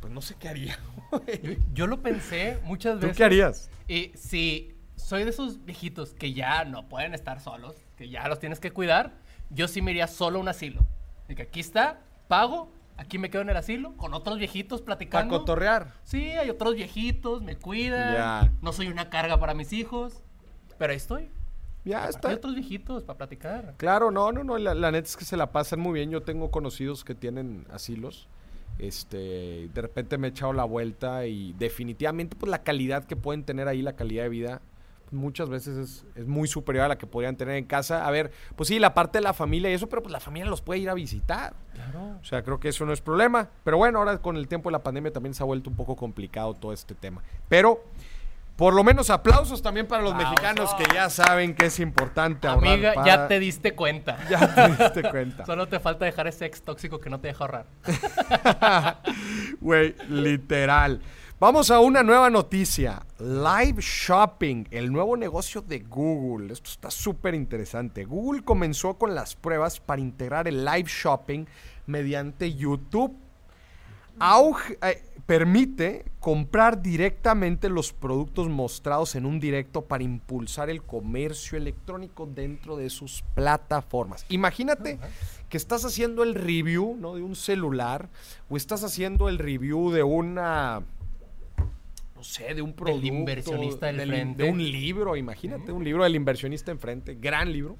Pues 0.00 0.12
no 0.12 0.20
sé 0.20 0.34
qué 0.40 0.48
haría, 0.48 0.76
güey. 1.12 1.58
Yo 1.72 1.86
lo 1.86 2.02
pensé 2.02 2.58
muchas 2.64 2.96
¿Tú 2.98 3.02
veces. 3.02 3.16
qué 3.16 3.22
harías? 3.22 3.70
Y 3.86 4.10
si 4.16 4.74
soy 4.96 5.22
de 5.22 5.30
esos 5.30 5.64
viejitos 5.64 6.14
que 6.14 6.32
ya 6.32 6.64
no 6.64 6.88
pueden 6.88 7.14
estar 7.14 7.38
solos, 7.38 7.76
que 7.96 8.08
ya 8.08 8.26
los 8.26 8.40
tienes 8.40 8.58
que 8.58 8.72
cuidar, 8.72 9.12
yo 9.50 9.68
sí 9.68 9.82
me 9.82 9.92
iría 9.92 10.08
solo 10.08 10.38
a 10.38 10.42
un 10.42 10.48
asilo. 10.48 10.84
De 11.28 11.36
que 11.36 11.42
aquí 11.42 11.60
está, 11.60 12.00
pago, 12.26 12.72
aquí 12.96 13.18
me 13.18 13.30
quedo 13.30 13.42
en 13.42 13.50
el 13.50 13.56
asilo, 13.56 13.96
con 13.96 14.14
otros 14.14 14.38
viejitos 14.38 14.80
Para 14.80 14.96
platicando. 14.96 15.38
cotorrear. 15.38 15.94
Sí, 16.04 16.30
hay 16.30 16.50
otros 16.50 16.74
viejitos, 16.74 17.42
me 17.42 17.56
cuidan. 17.56 18.14
Ya. 18.14 18.52
No 18.62 18.72
soy 18.72 18.88
una 18.88 19.10
carga 19.10 19.38
para 19.38 19.54
mis 19.54 19.72
hijos. 19.72 20.22
Pero 20.78 20.90
ahí 20.92 20.96
estoy. 20.96 21.30
Ya 21.84 22.02
Hay 22.04 22.10
está. 22.10 22.28
otros 22.30 22.54
viejitos 22.54 23.04
para 23.04 23.16
platicar. 23.16 23.74
Claro, 23.76 24.10
no, 24.10 24.32
no, 24.32 24.42
no. 24.42 24.58
La, 24.58 24.74
la 24.74 24.90
neta 24.90 25.06
es 25.06 25.16
que 25.16 25.24
se 25.24 25.36
la 25.36 25.52
pasan 25.52 25.78
muy 25.80 25.92
bien. 25.94 26.10
Yo 26.10 26.22
tengo 26.22 26.50
conocidos 26.50 27.04
que 27.04 27.14
tienen 27.14 27.64
asilos. 27.72 28.28
Este, 28.78 29.68
de 29.72 29.80
repente 29.82 30.18
me 30.18 30.26
he 30.26 30.30
echado 30.30 30.52
la 30.52 30.64
vuelta 30.64 31.26
y 31.26 31.54
definitivamente, 31.54 32.36
pues 32.36 32.50
la 32.50 32.62
calidad 32.62 33.04
que 33.04 33.16
pueden 33.16 33.44
tener 33.44 33.68
ahí, 33.68 33.82
la 33.82 33.94
calidad 33.94 34.24
de 34.24 34.28
vida, 34.28 34.60
muchas 35.10 35.48
veces 35.48 35.76
es, 35.76 36.04
es 36.14 36.26
muy 36.26 36.48
superior 36.48 36.84
a 36.84 36.88
la 36.88 36.98
que 36.98 37.06
podrían 37.06 37.36
tener 37.36 37.56
en 37.56 37.64
casa. 37.64 38.06
A 38.06 38.10
ver, 38.10 38.32
pues 38.56 38.68
sí, 38.68 38.78
la 38.78 38.94
parte 38.94 39.18
de 39.18 39.22
la 39.22 39.32
familia 39.32 39.70
y 39.70 39.74
eso, 39.74 39.88
pero 39.88 40.02
pues 40.02 40.12
la 40.12 40.20
familia 40.20 40.48
los 40.50 40.60
puede 40.62 40.80
ir 40.80 40.90
a 40.90 40.94
visitar. 40.94 41.54
Claro. 41.74 42.18
O 42.20 42.24
sea, 42.24 42.42
creo 42.42 42.58
que 42.60 42.68
eso 42.70 42.84
no 42.86 42.92
es 42.92 43.00
problema. 43.00 43.48
Pero 43.64 43.76
bueno, 43.78 43.98
ahora 43.98 44.18
con 44.18 44.36
el 44.36 44.48
tiempo 44.48 44.68
de 44.68 44.72
la 44.72 44.82
pandemia 44.82 45.12
también 45.12 45.34
se 45.34 45.42
ha 45.42 45.46
vuelto 45.46 45.70
un 45.70 45.76
poco 45.76 45.96
complicado 45.96 46.54
todo 46.54 46.72
este 46.72 46.94
tema. 46.94 47.22
Pero, 47.48 47.84
por 48.56 48.72
lo 48.74 48.82
menos 48.82 49.10
aplausos 49.10 49.60
también 49.62 49.86
para 49.86 50.02
los 50.02 50.14
mexicanos 50.14 50.72
que 50.74 50.84
ya 50.94 51.10
saben 51.10 51.54
que 51.54 51.66
es 51.66 51.78
importante 51.78 52.48
ahorrar 52.48 52.72
Amiga, 52.72 52.94
para- 52.94 53.06
ya 53.06 53.28
te 53.28 53.38
diste 53.38 53.74
cuenta. 53.74 54.18
Ya 54.30 54.54
te 54.54 54.82
diste 54.82 55.02
cuenta. 55.10 55.44
Solo 55.46 55.68
te 55.68 55.78
falta 55.78 56.04
dejar 56.06 56.26
ese 56.26 56.46
ex 56.46 56.62
tóxico 56.62 56.98
que 56.98 57.10
no 57.10 57.20
te 57.20 57.28
deja 57.28 57.44
ahorrar. 57.44 57.66
Güey, 59.60 59.94
literal. 60.08 61.00
Vamos 61.38 61.70
a 61.70 61.80
una 61.80 62.02
nueva 62.02 62.30
noticia. 62.30 63.04
Live 63.18 63.82
Shopping, 63.82 64.64
el 64.70 64.90
nuevo 64.90 65.18
negocio 65.18 65.60
de 65.60 65.80
Google. 65.80 66.50
Esto 66.50 66.70
está 66.70 66.90
súper 66.90 67.34
interesante. 67.34 68.06
Google 68.06 68.42
comenzó 68.42 68.94
con 68.94 69.14
las 69.14 69.36
pruebas 69.36 69.78
para 69.78 70.00
integrar 70.00 70.48
el 70.48 70.64
live 70.64 70.88
shopping 70.88 71.44
mediante 71.84 72.54
YouTube. 72.54 73.14
Eh, 74.18 75.02
permite 75.26 76.06
comprar 76.20 76.80
directamente 76.80 77.68
los 77.68 77.92
productos 77.92 78.48
mostrados 78.48 79.14
en 79.14 79.26
un 79.26 79.38
directo 79.38 79.82
para 79.82 80.04
impulsar 80.04 80.70
el 80.70 80.84
comercio 80.84 81.58
electrónico 81.58 82.24
dentro 82.24 82.78
de 82.78 82.88
sus 82.88 83.22
plataformas. 83.34 84.24
Imagínate 84.30 84.98
que 85.50 85.58
estás 85.58 85.84
haciendo 85.84 86.22
el 86.22 86.34
review 86.34 86.96
¿no? 86.98 87.14
de 87.14 87.22
un 87.22 87.36
celular 87.36 88.08
o 88.48 88.56
estás 88.56 88.84
haciendo 88.84 89.28
el 89.28 89.38
review 89.38 89.90
de 89.90 90.02
una 90.02 90.82
no 92.16 92.24
sé, 92.24 92.54
de 92.54 92.62
un 92.62 92.72
producto. 92.72 93.06
inversionista 93.06 93.86
del 93.92 94.08
frente. 94.08 94.42
De 94.42 94.50
un 94.50 94.58
libro, 94.58 95.16
imagínate, 95.16 95.70
un 95.70 95.84
libro 95.84 96.02
del 96.02 96.16
inversionista 96.16 96.72
enfrente, 96.72 97.14
gran 97.14 97.52
libro. 97.52 97.76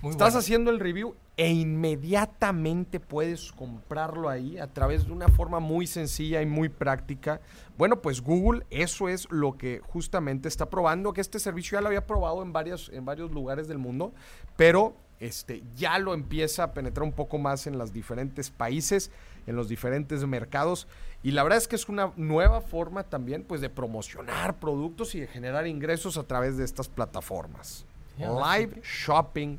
Muy 0.00 0.12
Estás 0.12 0.34
bueno. 0.34 0.38
haciendo 0.40 0.70
el 0.70 0.80
review 0.80 1.14
e 1.36 1.50
inmediatamente 1.50 3.00
puedes 3.00 3.50
comprarlo 3.52 4.28
ahí 4.28 4.58
a 4.58 4.66
través 4.68 5.06
de 5.06 5.12
una 5.12 5.28
forma 5.28 5.60
muy 5.60 5.86
sencilla 5.86 6.42
y 6.42 6.46
muy 6.46 6.68
práctica. 6.68 7.40
Bueno, 7.76 8.00
pues 8.00 8.20
Google 8.20 8.64
eso 8.70 9.08
es 9.08 9.26
lo 9.30 9.56
que 9.56 9.80
justamente 9.82 10.46
está 10.46 10.68
probando, 10.70 11.12
que 11.12 11.20
este 11.20 11.38
servicio 11.38 11.76
ya 11.76 11.80
lo 11.80 11.88
había 11.88 12.06
probado 12.06 12.42
en 12.42 12.52
varios, 12.52 12.90
en 12.90 13.04
varios 13.04 13.32
lugares 13.32 13.66
del 13.66 13.78
mundo, 13.78 14.12
pero 14.56 14.94
este, 15.20 15.62
ya 15.76 15.98
lo 15.98 16.14
empieza 16.14 16.64
a 16.64 16.72
penetrar 16.72 17.04
un 17.04 17.12
poco 17.12 17.38
más 17.38 17.66
en 17.66 17.78
los 17.78 17.92
diferentes 17.92 18.50
países, 18.50 19.10
en 19.46 19.56
los 19.56 19.68
diferentes 19.68 20.24
mercados. 20.26 20.86
Y 21.22 21.30
la 21.30 21.42
verdad 21.42 21.58
es 21.58 21.68
que 21.68 21.76
es 21.76 21.88
una 21.88 22.12
nueva 22.16 22.60
forma 22.60 23.04
también 23.04 23.44
pues, 23.44 23.60
de 23.60 23.70
promocionar 23.70 24.56
productos 24.56 25.14
y 25.14 25.20
de 25.20 25.26
generar 25.26 25.66
ingresos 25.66 26.18
a 26.18 26.24
través 26.24 26.56
de 26.56 26.64
estas 26.64 26.88
plataformas. 26.88 27.86
Sí, 28.16 28.22
Live 28.22 28.80
Shopping, 28.82 29.58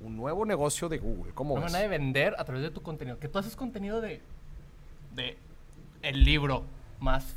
un 0.00 0.16
nuevo 0.16 0.44
negocio 0.44 0.88
de 0.88 0.98
Google. 0.98 1.32
¿Cómo 1.34 1.54
Una 1.54 1.66
manera 1.66 1.80
de 1.80 1.88
vender 1.88 2.34
a 2.38 2.44
través 2.44 2.62
de 2.62 2.70
tu 2.70 2.82
contenido. 2.82 3.18
Que 3.18 3.28
tú 3.28 3.38
haces 3.38 3.56
contenido 3.56 4.00
de, 4.00 4.20
de 5.14 5.38
el 6.02 6.24
libro 6.24 6.64
más 7.00 7.36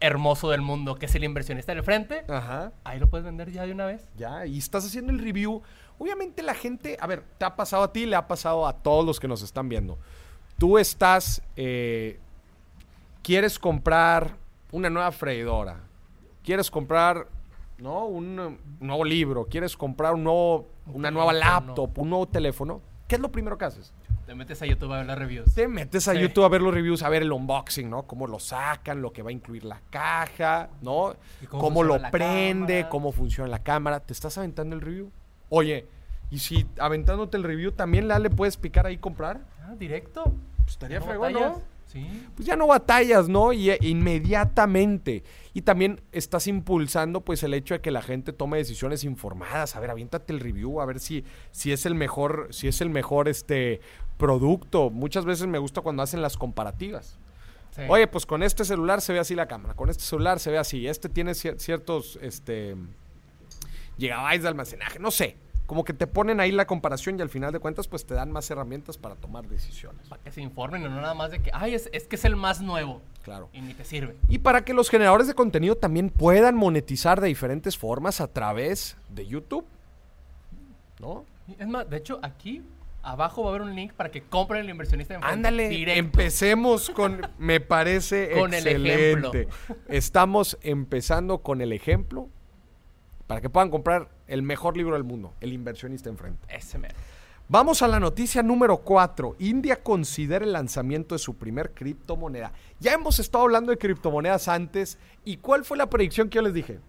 hermoso 0.00 0.50
del 0.50 0.62
mundo, 0.62 0.96
que 0.96 1.06
es 1.06 1.14
el 1.14 1.24
inversionista 1.24 1.74
del 1.74 1.84
frente. 1.84 2.24
Ajá. 2.28 2.72
Ahí 2.84 2.98
lo 2.98 3.08
puedes 3.08 3.24
vender 3.24 3.50
ya 3.50 3.66
de 3.66 3.72
una 3.72 3.86
vez. 3.86 4.08
Ya, 4.16 4.46
y 4.46 4.58
estás 4.58 4.84
haciendo 4.84 5.12
el 5.12 5.18
review. 5.18 5.62
Obviamente 6.00 6.42
la 6.42 6.54
gente, 6.54 6.96
a 6.98 7.06
ver, 7.06 7.22
te 7.36 7.44
ha 7.44 7.54
pasado 7.54 7.82
a 7.82 7.92
ti, 7.92 8.06
le 8.06 8.16
ha 8.16 8.26
pasado 8.26 8.66
a 8.66 8.72
todos 8.72 9.04
los 9.04 9.20
que 9.20 9.28
nos 9.28 9.42
están 9.42 9.68
viendo. 9.68 9.98
Tú 10.56 10.78
estás, 10.78 11.42
eh, 11.56 12.18
quieres 13.22 13.58
comprar 13.58 14.34
una 14.72 14.88
nueva 14.88 15.12
freidora, 15.12 15.80
quieres 16.42 16.70
comprar, 16.70 17.26
¿no? 17.76 18.06
Un, 18.06 18.58
nuevo 18.80 19.04
libro, 19.04 19.44
quieres 19.44 19.76
comprar 19.76 20.14
un 20.14 20.24
nuevo, 20.24 20.68
una 20.86 21.10
nueva 21.10 21.34
laptop, 21.34 21.98
un 21.98 22.08
nuevo 22.08 22.26
teléfono. 22.26 22.80
¿Qué 23.06 23.16
es 23.16 23.20
lo 23.20 23.30
primero 23.30 23.58
que 23.58 23.66
haces? 23.66 23.92
Te 24.24 24.34
metes 24.34 24.62
a 24.62 24.64
YouTube 24.66 24.94
a 24.94 24.98
ver 24.98 25.06
las 25.06 25.18
reviews. 25.18 25.54
Te 25.54 25.68
metes 25.68 26.08
a 26.08 26.14
Sí. 26.14 26.20
YouTube 26.20 26.44
a 26.44 26.48
ver 26.48 26.62
los 26.62 26.72
reviews, 26.72 27.02
a 27.02 27.10
ver 27.10 27.20
el 27.20 27.32
unboxing, 27.32 27.90
¿no? 27.90 28.04
Cómo 28.04 28.26
lo 28.26 28.38
sacan, 28.38 29.02
lo 29.02 29.12
que 29.12 29.22
va 29.22 29.28
a 29.28 29.32
incluir 29.32 29.64
la 29.64 29.82
caja, 29.90 30.70
¿no? 30.80 31.14
Cómo, 31.50 31.62
cómo 31.62 31.82
lo 31.82 32.00
prende, 32.10 32.74
cámara. 32.76 32.88
cómo 32.88 33.12
funciona 33.12 33.50
la 33.50 33.62
cámara. 33.62 34.00
¿Te 34.00 34.14
estás 34.14 34.38
aventando 34.38 34.74
el 34.74 34.80
review? 34.80 35.10
Oye, 35.50 35.86
¿y 36.30 36.38
si 36.38 36.66
aventándote 36.78 37.36
el 37.36 37.42
review 37.44 37.72
también 37.72 38.08
la 38.08 38.18
le 38.18 38.30
puedes 38.30 38.56
picar 38.56 38.86
ahí 38.86 38.94
y 38.94 38.98
comprar? 38.98 39.42
Ah, 39.62 39.74
directo. 39.78 40.24
Pues 40.58 40.70
estaría 40.70 40.98
No 41.00 41.04
fregón. 41.04 41.32
¿no? 41.34 41.62
Sí. 41.86 42.06
Pues 42.36 42.46
ya 42.46 42.54
no 42.56 42.68
batallas, 42.68 43.28
¿no? 43.28 43.52
Y 43.52 43.70
eh, 43.70 43.78
inmediatamente. 43.80 45.24
Y 45.54 45.62
también 45.62 46.00
estás 46.12 46.46
impulsando, 46.46 47.20
pues, 47.22 47.42
el 47.42 47.52
hecho 47.54 47.74
de 47.74 47.80
que 47.80 47.90
la 47.90 48.02
gente 48.02 48.32
tome 48.32 48.58
decisiones 48.58 49.02
informadas. 49.04 49.74
A 49.76 49.80
ver, 49.80 49.90
aviéntate 49.90 50.32
el 50.32 50.40
review, 50.40 50.80
a 50.80 50.86
ver 50.86 51.00
si, 51.00 51.24
si 51.50 51.72
es 51.72 51.86
el 51.86 51.94
mejor, 51.94 52.48
si 52.50 52.68
es 52.68 52.80
el 52.80 52.90
mejor 52.90 53.28
este 53.28 53.80
producto. 54.18 54.90
Muchas 54.90 55.24
veces 55.24 55.46
me 55.48 55.58
gusta 55.58 55.80
cuando 55.80 56.02
hacen 56.02 56.22
las 56.22 56.36
comparativas. 56.36 57.18
sí. 57.74 57.82
Oye, 57.88 58.06
pues 58.06 58.24
con 58.26 58.42
este 58.44 58.64
celular 58.64 59.00
se 59.00 59.12
ve 59.12 59.18
así 59.18 59.34
la 59.34 59.46
cámara, 59.48 59.74
con 59.74 59.90
este 59.90 60.04
celular 60.04 60.38
se 60.38 60.50
ve 60.50 60.58
así, 60.58 60.86
este 60.86 61.08
tiene 61.08 61.32
cier- 61.32 61.58
ciertos 61.58 62.18
este, 62.22 62.76
gigabytes 64.00 64.42
de 64.42 64.48
almacenaje, 64.48 64.98
no 64.98 65.10
sé, 65.10 65.36
como 65.66 65.84
que 65.84 65.92
te 65.92 66.08
ponen 66.08 66.40
ahí 66.40 66.50
la 66.50 66.66
comparación 66.66 67.16
y 67.18 67.22
al 67.22 67.28
final 67.28 67.52
de 67.52 67.60
cuentas 67.60 67.86
pues 67.86 68.04
te 68.04 68.14
dan 68.14 68.32
más 68.32 68.50
herramientas 68.50 68.98
para 68.98 69.14
tomar 69.14 69.46
decisiones. 69.46 70.08
Para 70.08 70.20
que 70.20 70.32
se 70.32 70.40
informen, 70.40 70.82
no 70.82 70.90
nada 70.90 71.14
más 71.14 71.30
de 71.30 71.38
que, 71.40 71.50
ay, 71.54 71.74
es, 71.74 71.88
es 71.92 72.08
que 72.08 72.16
es 72.16 72.24
el 72.24 72.34
más 72.34 72.60
nuevo. 72.60 73.00
Claro. 73.22 73.50
Y 73.52 73.60
ni 73.60 73.74
te 73.74 73.84
sirve. 73.84 74.16
Y 74.28 74.38
para 74.38 74.64
que 74.64 74.74
los 74.74 74.90
generadores 74.90 75.28
de 75.28 75.34
contenido 75.34 75.76
también 75.76 76.10
puedan 76.10 76.56
monetizar 76.56 77.20
de 77.20 77.28
diferentes 77.28 77.78
formas 77.78 78.20
a 78.20 78.26
través 78.26 78.96
de 79.10 79.26
YouTube. 79.28 79.64
¿No? 80.98 81.24
Es 81.58 81.68
más, 81.68 81.88
de 81.88 81.98
hecho, 81.98 82.18
aquí 82.22 82.62
abajo 83.02 83.42
va 83.44 83.50
a 83.50 83.54
haber 83.54 83.62
un 83.62 83.74
link 83.74 83.92
para 83.92 84.10
que 84.10 84.22
compren 84.22 84.62
el 84.62 84.70
inversionista 84.70 85.14
en 85.14 85.22
Ándale, 85.24 85.68
directo. 85.68 85.98
empecemos 86.00 86.90
con, 86.90 87.20
me 87.38 87.60
parece 87.60 88.30
Con 88.32 88.54
el 88.54 88.66
excelente. 88.66 89.42
ejemplo. 89.42 89.76
Estamos 89.88 90.58
empezando 90.62 91.38
con 91.38 91.60
el 91.60 91.72
ejemplo 91.72 92.28
para 93.30 93.40
que 93.40 93.48
puedan 93.48 93.70
comprar 93.70 94.08
el 94.26 94.42
mejor 94.42 94.76
libro 94.76 94.94
del 94.94 95.04
mundo, 95.04 95.34
El 95.40 95.52
inversionista 95.52 96.08
enfrente. 96.08 96.52
Ese 96.52 96.78
mero. 96.78 96.96
Vamos 97.46 97.80
a 97.80 97.86
la 97.86 98.00
noticia 98.00 98.42
número 98.42 98.78
4. 98.78 99.36
India 99.38 99.80
considera 99.84 100.44
el 100.44 100.52
lanzamiento 100.52 101.14
de 101.14 101.20
su 101.20 101.36
primer 101.36 101.70
criptomoneda. 101.70 102.52
Ya 102.80 102.92
hemos 102.92 103.20
estado 103.20 103.44
hablando 103.44 103.70
de 103.70 103.78
criptomonedas 103.78 104.48
antes. 104.48 104.98
¿Y 105.24 105.36
cuál 105.36 105.64
fue 105.64 105.76
la 105.76 105.88
predicción 105.88 106.28
que 106.28 106.36
yo 106.36 106.42
les 106.42 106.54
dije? 106.54 106.80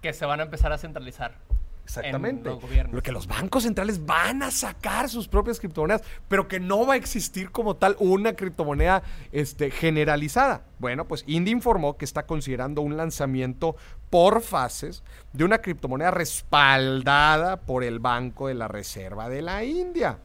Que 0.00 0.12
se 0.12 0.26
van 0.26 0.40
a 0.40 0.42
empezar 0.42 0.72
a 0.72 0.78
centralizar. 0.78 1.36
Exactamente. 1.84 2.50
En. 2.50 2.92
Lo 2.92 3.02
que 3.02 3.12
los 3.12 3.26
bancos 3.26 3.64
centrales 3.64 4.06
van 4.06 4.42
a 4.42 4.50
sacar 4.50 5.08
sus 5.08 5.28
propias 5.28 5.58
criptomonedas, 5.58 6.02
pero 6.28 6.48
que 6.48 6.60
no 6.60 6.86
va 6.86 6.94
a 6.94 6.96
existir 6.96 7.50
como 7.50 7.76
tal 7.76 7.96
una 7.98 8.34
criptomoneda 8.34 9.02
este, 9.32 9.70
generalizada. 9.70 10.64
Bueno, 10.78 11.06
pues 11.06 11.24
India 11.26 11.52
informó 11.52 11.96
que 11.96 12.04
está 12.04 12.24
considerando 12.24 12.82
un 12.82 12.96
lanzamiento 12.96 13.76
por 14.10 14.42
fases 14.42 15.02
de 15.32 15.44
una 15.44 15.58
criptomoneda 15.58 16.10
respaldada 16.10 17.60
por 17.60 17.84
el 17.84 17.98
Banco 17.98 18.48
de 18.48 18.54
la 18.54 18.68
Reserva 18.68 19.28
de 19.28 19.42
la 19.42 19.64
India. 19.64 20.18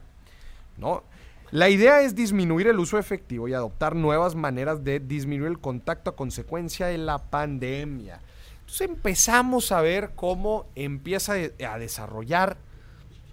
¿No? 0.76 1.02
La 1.50 1.70
idea 1.70 2.02
es 2.02 2.14
disminuir 2.14 2.66
el 2.68 2.78
uso 2.78 2.98
efectivo 2.98 3.48
y 3.48 3.54
adoptar 3.54 3.96
nuevas 3.96 4.34
maneras 4.34 4.84
de 4.84 5.00
disminuir 5.00 5.50
el 5.50 5.58
contacto 5.58 6.10
a 6.10 6.16
consecuencia 6.16 6.86
de 6.88 6.98
la 6.98 7.18
pandemia. 7.18 8.20
Entonces 8.68 8.86
empezamos 8.90 9.72
a 9.72 9.80
ver 9.80 10.10
cómo 10.14 10.66
empieza 10.74 11.32
a 11.32 11.78
desarrollar 11.78 12.58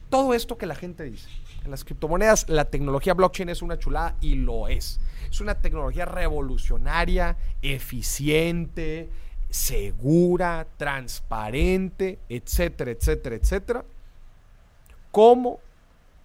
todo 0.10 0.34
esto 0.34 0.58
que 0.58 0.66
la 0.66 0.76
gente 0.76 1.04
dice. 1.04 1.28
En 1.66 1.72
las 1.72 1.84
criptomonedas, 1.84 2.48
la 2.48 2.64
tecnología 2.64 3.14
blockchain 3.14 3.50
es 3.50 3.62
una 3.62 3.78
chulada 3.78 4.16
y 4.22 4.36
lo 4.36 4.70
es. 4.70 5.02
Es 5.30 5.42
una 5.42 5.56
tecnología 5.56 6.06
revolucionaria, 6.06 7.36
eficiente, 7.62 9.10
segura, 9.50 10.68
transparente, 10.78 12.18
etcétera, 12.30 12.92
etcétera, 12.92 13.36
etcétera. 13.36 13.86
Como 15.12 15.60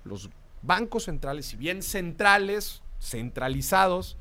los 0.04 0.30
bancos 0.62 1.06
centrales, 1.06 1.46
si 1.46 1.56
bien 1.56 1.82
centrales, 1.82 2.80
centralizados, 3.00 4.16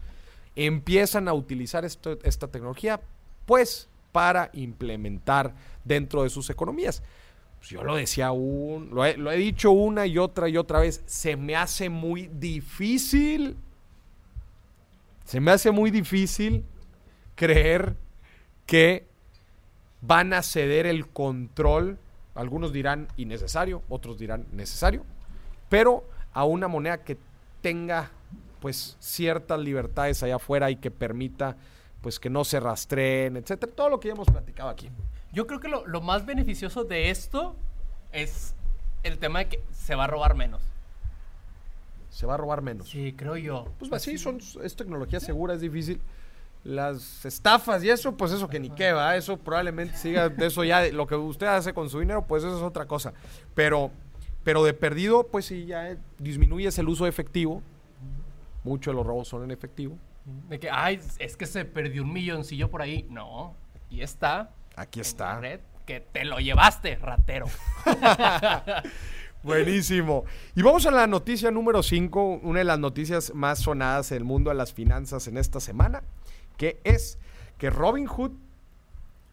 empiezan 0.56 1.28
a 1.28 1.34
utilizar 1.34 1.86
esta 1.86 2.48
tecnología, 2.48 3.00
pues 3.46 3.88
para 4.12 4.50
implementar 4.54 5.54
dentro 5.84 6.24
de 6.24 6.30
sus 6.30 6.50
economías. 6.50 7.04
Pues 7.60 7.70
yo 7.72 7.84
lo 7.84 7.96
decía 7.96 8.32
un, 8.32 8.90
lo 8.92 9.06
he, 9.06 9.18
lo 9.18 9.32
he 9.32 9.38
dicho 9.38 9.72
una 9.72 10.06
y 10.06 10.18
otra 10.18 10.48
y 10.48 10.58
otra 10.58 10.80
vez, 10.80 11.04
se 11.06 11.36
me 11.36 11.56
hace 11.56 11.90
muy 11.90 12.28
difícil, 12.28 13.58
se 15.26 15.40
me 15.40 15.52
hace 15.52 15.72
muy 15.72 15.92
difícil 15.92 16.64
creer 17.36 17.96
que 18.66 19.08
van 20.02 20.34
a 20.34 20.42
ceder 20.42 20.86
el 20.86 21.08
control, 21.08 21.98
algunos 22.34 22.72
dirán 22.72 23.08
innecesario, 23.18 23.84
otros 23.90 24.18
dirán 24.18 24.46
necesario, 24.54 25.04
pero 25.68 26.06
a 26.34 26.46
una 26.46 26.68
moneda 26.68 27.04
que 27.04 27.18
tenga 27.62 28.12
pues 28.62 28.98
ciertas 29.00 29.60
libertades 29.60 30.24
allá 30.24 30.36
afuera 30.36 30.70
y 30.72 30.78
que 30.78 30.92
permita 30.92 31.58
pues 32.02 32.20
que 32.20 32.30
no 32.30 32.44
se 32.44 32.60
rastreen, 32.60 33.38
etcétera, 33.38 33.72
todo 33.76 33.90
lo 33.90 34.00
que 34.00 34.08
ya 34.08 34.14
hemos 34.14 34.28
platicado 34.28 34.70
aquí. 34.70 34.90
Yo 35.32 35.48
creo 35.48 35.60
que 35.60 35.68
lo, 35.68 35.86
lo 35.86 36.02
más 36.02 36.26
beneficioso 36.26 36.84
de 36.84 37.10
esto 37.10 37.56
es 38.12 38.56
el 39.04 39.18
tema 39.18 39.40
de 39.40 39.50
que 39.50 39.64
se 39.72 39.96
va 39.96 40.06
a 40.06 40.08
robar 40.08 40.36
menos. 40.36 40.62
Se 42.10 42.26
va 42.26 42.34
a 42.34 42.38
robar 42.38 42.62
menos. 42.62 42.90
Sí, 42.90 43.14
creo 43.14 43.38
yo. 43.38 43.68
Pues 43.78 43.92
así 43.94 44.18
son, 44.18 44.40
es 44.64 44.76
tecnología 44.76 45.20
segura, 45.20 45.54
es 45.54 45.62
difícil. 45.62 46.02
Las 46.64 47.26
estafas 47.26 47.84
y 47.84 47.90
eso, 47.90 48.18
pues 48.18 48.34
eso 48.34 48.50
que 48.50 48.60
ni 48.60 48.70
qué 48.70 48.92
va, 48.92 49.16
eso 49.16 49.38
probablemente 49.38 49.96
siga, 49.96 50.28
de 50.28 50.48
eso 50.48 50.64
ya, 50.66 50.86
lo 50.92 51.08
que 51.08 51.16
usted 51.16 51.48
hace 51.48 51.74
con 51.74 51.90
su 51.90 52.00
dinero, 52.00 52.26
pues 52.26 52.44
eso 52.44 52.58
es 52.58 52.64
otra 52.64 52.86
cosa. 52.86 53.14
Pero, 53.56 53.92
pero 54.44 54.64
de 54.64 54.74
perdido, 54.74 55.28
pues 55.28 55.46
sí, 55.46 55.66
ya 55.66 55.92
eh, 55.92 55.98
disminuyes 56.18 56.78
el 56.78 56.90
uso 56.90 57.06
de 57.06 57.12
efectivo. 57.12 57.62
Muchos 58.66 58.92
de 58.92 58.96
los 58.98 59.08
robos 59.08 59.30
son 59.30 59.44
en 59.44 59.52
efectivo. 59.52 59.98
De 60.48 60.60
que, 60.60 60.70
ay, 60.70 61.00
es 61.20 61.38
que 61.38 61.46
se 61.46 61.66
perdió 61.66 62.04
un 62.04 62.14
milloncillo 62.14 62.70
por 62.70 62.82
ahí. 62.82 63.06
No, 63.10 63.56
aquí 63.86 64.02
está. 64.02 64.52
Aquí 64.76 65.00
está. 65.00 65.34
la 65.36 65.40
red, 65.40 65.60
que 65.86 66.00
te 66.00 66.26
lo 66.26 66.40
llevaste, 66.40 66.96
ratero. 66.96 67.48
Buenísimo. 69.44 70.26
Y 70.54 70.62
vamos 70.62 70.86
a 70.86 70.92
la 70.92 71.08
noticia 71.08 71.50
número 71.50 71.82
5, 71.82 72.42
una 72.44 72.60
de 72.60 72.66
las 72.66 72.78
noticias 72.78 73.34
más 73.34 73.60
sonadas 73.60 74.12
en 74.12 74.18
el 74.18 74.24
mundo 74.26 74.50
de 74.50 74.56
las 74.56 74.74
finanzas 74.74 75.28
en 75.28 75.38
esta 75.38 75.62
semana, 75.62 76.04
que 76.58 76.80
es 76.84 77.18
que 77.58 77.70
Robinhood, 77.70 78.32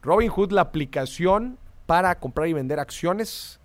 Robinhood, 0.02 0.52
la 0.52 0.60
aplicación 0.60 1.58
para 1.86 2.18
comprar 2.20 2.46
y 2.46 2.52
vender 2.52 2.78
acciones, 2.78 3.58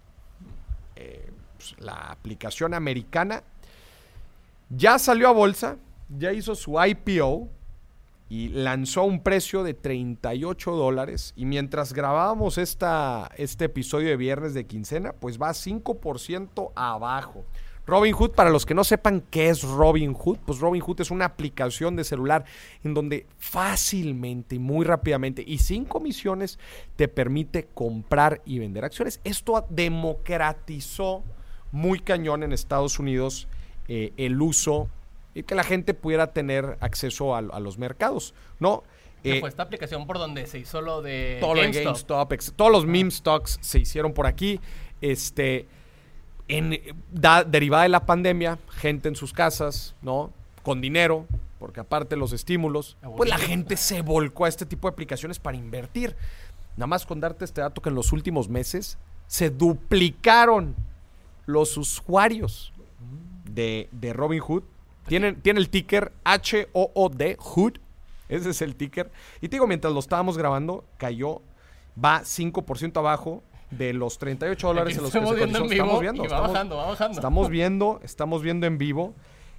eh, 0.95 1.31
pues, 1.57 1.75
la 1.79 2.11
aplicación 2.11 2.73
americana, 2.73 3.43
ya 4.69 4.97
salió 4.97 5.29
a 5.29 5.33
bolsa, 5.33 5.77
ya 6.17 6.33
hizo 6.33 6.55
su 6.55 6.75
IPO 6.83 7.49
y 8.29 8.49
lanzó 8.49 9.03
un 9.03 9.21
precio 9.21 9.63
de 9.63 9.73
38 9.73 10.71
dólares. 10.71 11.33
Y 11.35 11.45
mientras 11.45 11.93
grabábamos 11.93 12.57
esta, 12.57 13.29
este 13.35 13.65
episodio 13.65 14.09
de 14.09 14.17
viernes 14.17 14.53
de 14.53 14.65
quincena, 14.65 15.13
pues 15.13 15.37
va 15.37 15.49
5% 15.49 16.71
abajo. 16.75 17.43
Robinhood, 17.85 18.31
para 18.31 18.51
los 18.51 18.65
que 18.65 18.73
no 18.73 18.83
sepan 18.83 19.21
qué 19.31 19.49
es 19.49 19.63
Robinhood, 19.63 20.37
pues 20.45 20.59
Robinhood 20.59 21.01
es 21.01 21.11
una 21.11 21.25
aplicación 21.25 21.95
de 21.95 22.03
celular 22.03 22.45
en 22.83 22.93
donde 22.93 23.25
fácilmente 23.37 24.55
y 24.55 24.59
muy 24.59 24.85
rápidamente 24.85 25.43
y 25.45 25.57
sin 25.57 25.83
comisiones 25.83 26.59
te 26.95 27.07
permite 27.07 27.67
comprar 27.73 28.41
y 28.45 28.59
vender 28.59 28.85
acciones. 28.85 29.19
Esto 29.23 29.65
democratizó 29.69 31.23
muy 31.71 31.99
cañón 31.99 32.43
en 32.43 32.53
Estados 32.53 32.99
Unidos 32.99 33.47
eh, 33.87 34.13
el 34.15 34.41
uso 34.41 34.87
y 35.33 35.43
que 35.43 35.55
la 35.55 35.63
gente 35.63 35.93
pudiera 35.93 36.27
tener 36.33 36.77
acceso 36.81 37.35
a, 37.35 37.39
a 37.39 37.59
los 37.59 37.77
mercados, 37.77 38.33
¿no? 38.59 38.83
Eh, 39.23 39.39
fue 39.39 39.49
esta 39.49 39.63
aplicación 39.63 40.07
por 40.07 40.17
donde 40.17 40.47
se 40.47 40.57
hizo 40.59 40.81
lo 40.81 41.01
de 41.01 41.37
todo 41.39 41.53
GameStop. 41.53 41.83
GameStop, 41.85 42.31
ex- 42.33 42.53
todos 42.55 42.71
los 42.71 42.85
meme 42.87 43.11
stocks 43.11 43.59
se 43.61 43.79
hicieron 43.79 44.13
por 44.13 44.25
aquí. 44.25 44.59
Este, 44.99 45.67
en, 46.47 46.79
da- 47.11 47.43
derivada 47.43 47.83
de 47.83 47.89
la 47.89 48.05
pandemia, 48.05 48.57
gente 48.71 49.07
en 49.09 49.15
sus 49.15 49.31
casas, 49.31 49.95
¿no? 50.01 50.31
Con 50.63 50.81
dinero, 50.81 51.27
porque 51.59 51.79
aparte 51.79 52.15
los 52.15 52.33
estímulos, 52.33 52.97
pues 53.15 53.29
la 53.29 53.37
gente 53.37 53.77
se 53.77 54.01
volcó 54.01 54.45
a 54.45 54.49
este 54.49 54.65
tipo 54.65 54.87
de 54.87 54.93
aplicaciones 54.93 55.37
para 55.39 55.55
invertir. 55.55 56.15
Nada 56.75 56.87
más 56.87 57.05
con 57.05 57.19
darte 57.19 57.45
este 57.45 57.61
dato 57.61 57.81
que 57.81 57.89
en 57.89 57.95
los 57.95 58.11
últimos 58.13 58.49
meses 58.49 58.97
se 59.27 59.49
duplicaron 59.51 60.75
los 61.45 61.77
usuarios 61.77 62.73
de, 63.45 63.87
de 63.91 64.13
Robinhood. 64.13 64.63
Tienen, 65.07 65.41
tiene 65.41 65.59
el 65.59 65.69
ticker 65.69 66.11
H-O-O-D, 66.23 67.35
Hood. 67.39 67.73
Ese 68.29 68.49
es 68.51 68.61
el 68.61 68.75
ticker. 68.75 69.11
Y 69.41 69.49
te 69.49 69.55
digo, 69.57 69.67
mientras 69.67 69.93
lo 69.93 69.99
estábamos 69.99 70.37
grabando, 70.37 70.85
cayó, 70.97 71.41
va 72.03 72.21
5% 72.21 72.97
abajo 72.97 73.43
de 73.71 73.93
los 73.93 74.17
38 74.17 74.67
dólares 74.67 74.97
en 74.97 75.03
los 75.03 75.11
que 75.11 75.19
se 75.19 75.23
en 75.25 75.25
cotizó. 75.29 75.63
vivo 75.63 75.71
Estamos 75.71 76.01
viendo, 76.01 76.17
y 76.23 76.27
va 76.27 76.35
estamos- 76.35 76.51
bajando, 76.53 76.75
va 76.77 76.85
bajando. 76.87 77.15
Estamos 77.17 77.49
viendo, 77.49 77.99
estamos 78.03 78.41
viendo 78.43 78.67
en 78.67 78.77
vivo. 78.77 79.15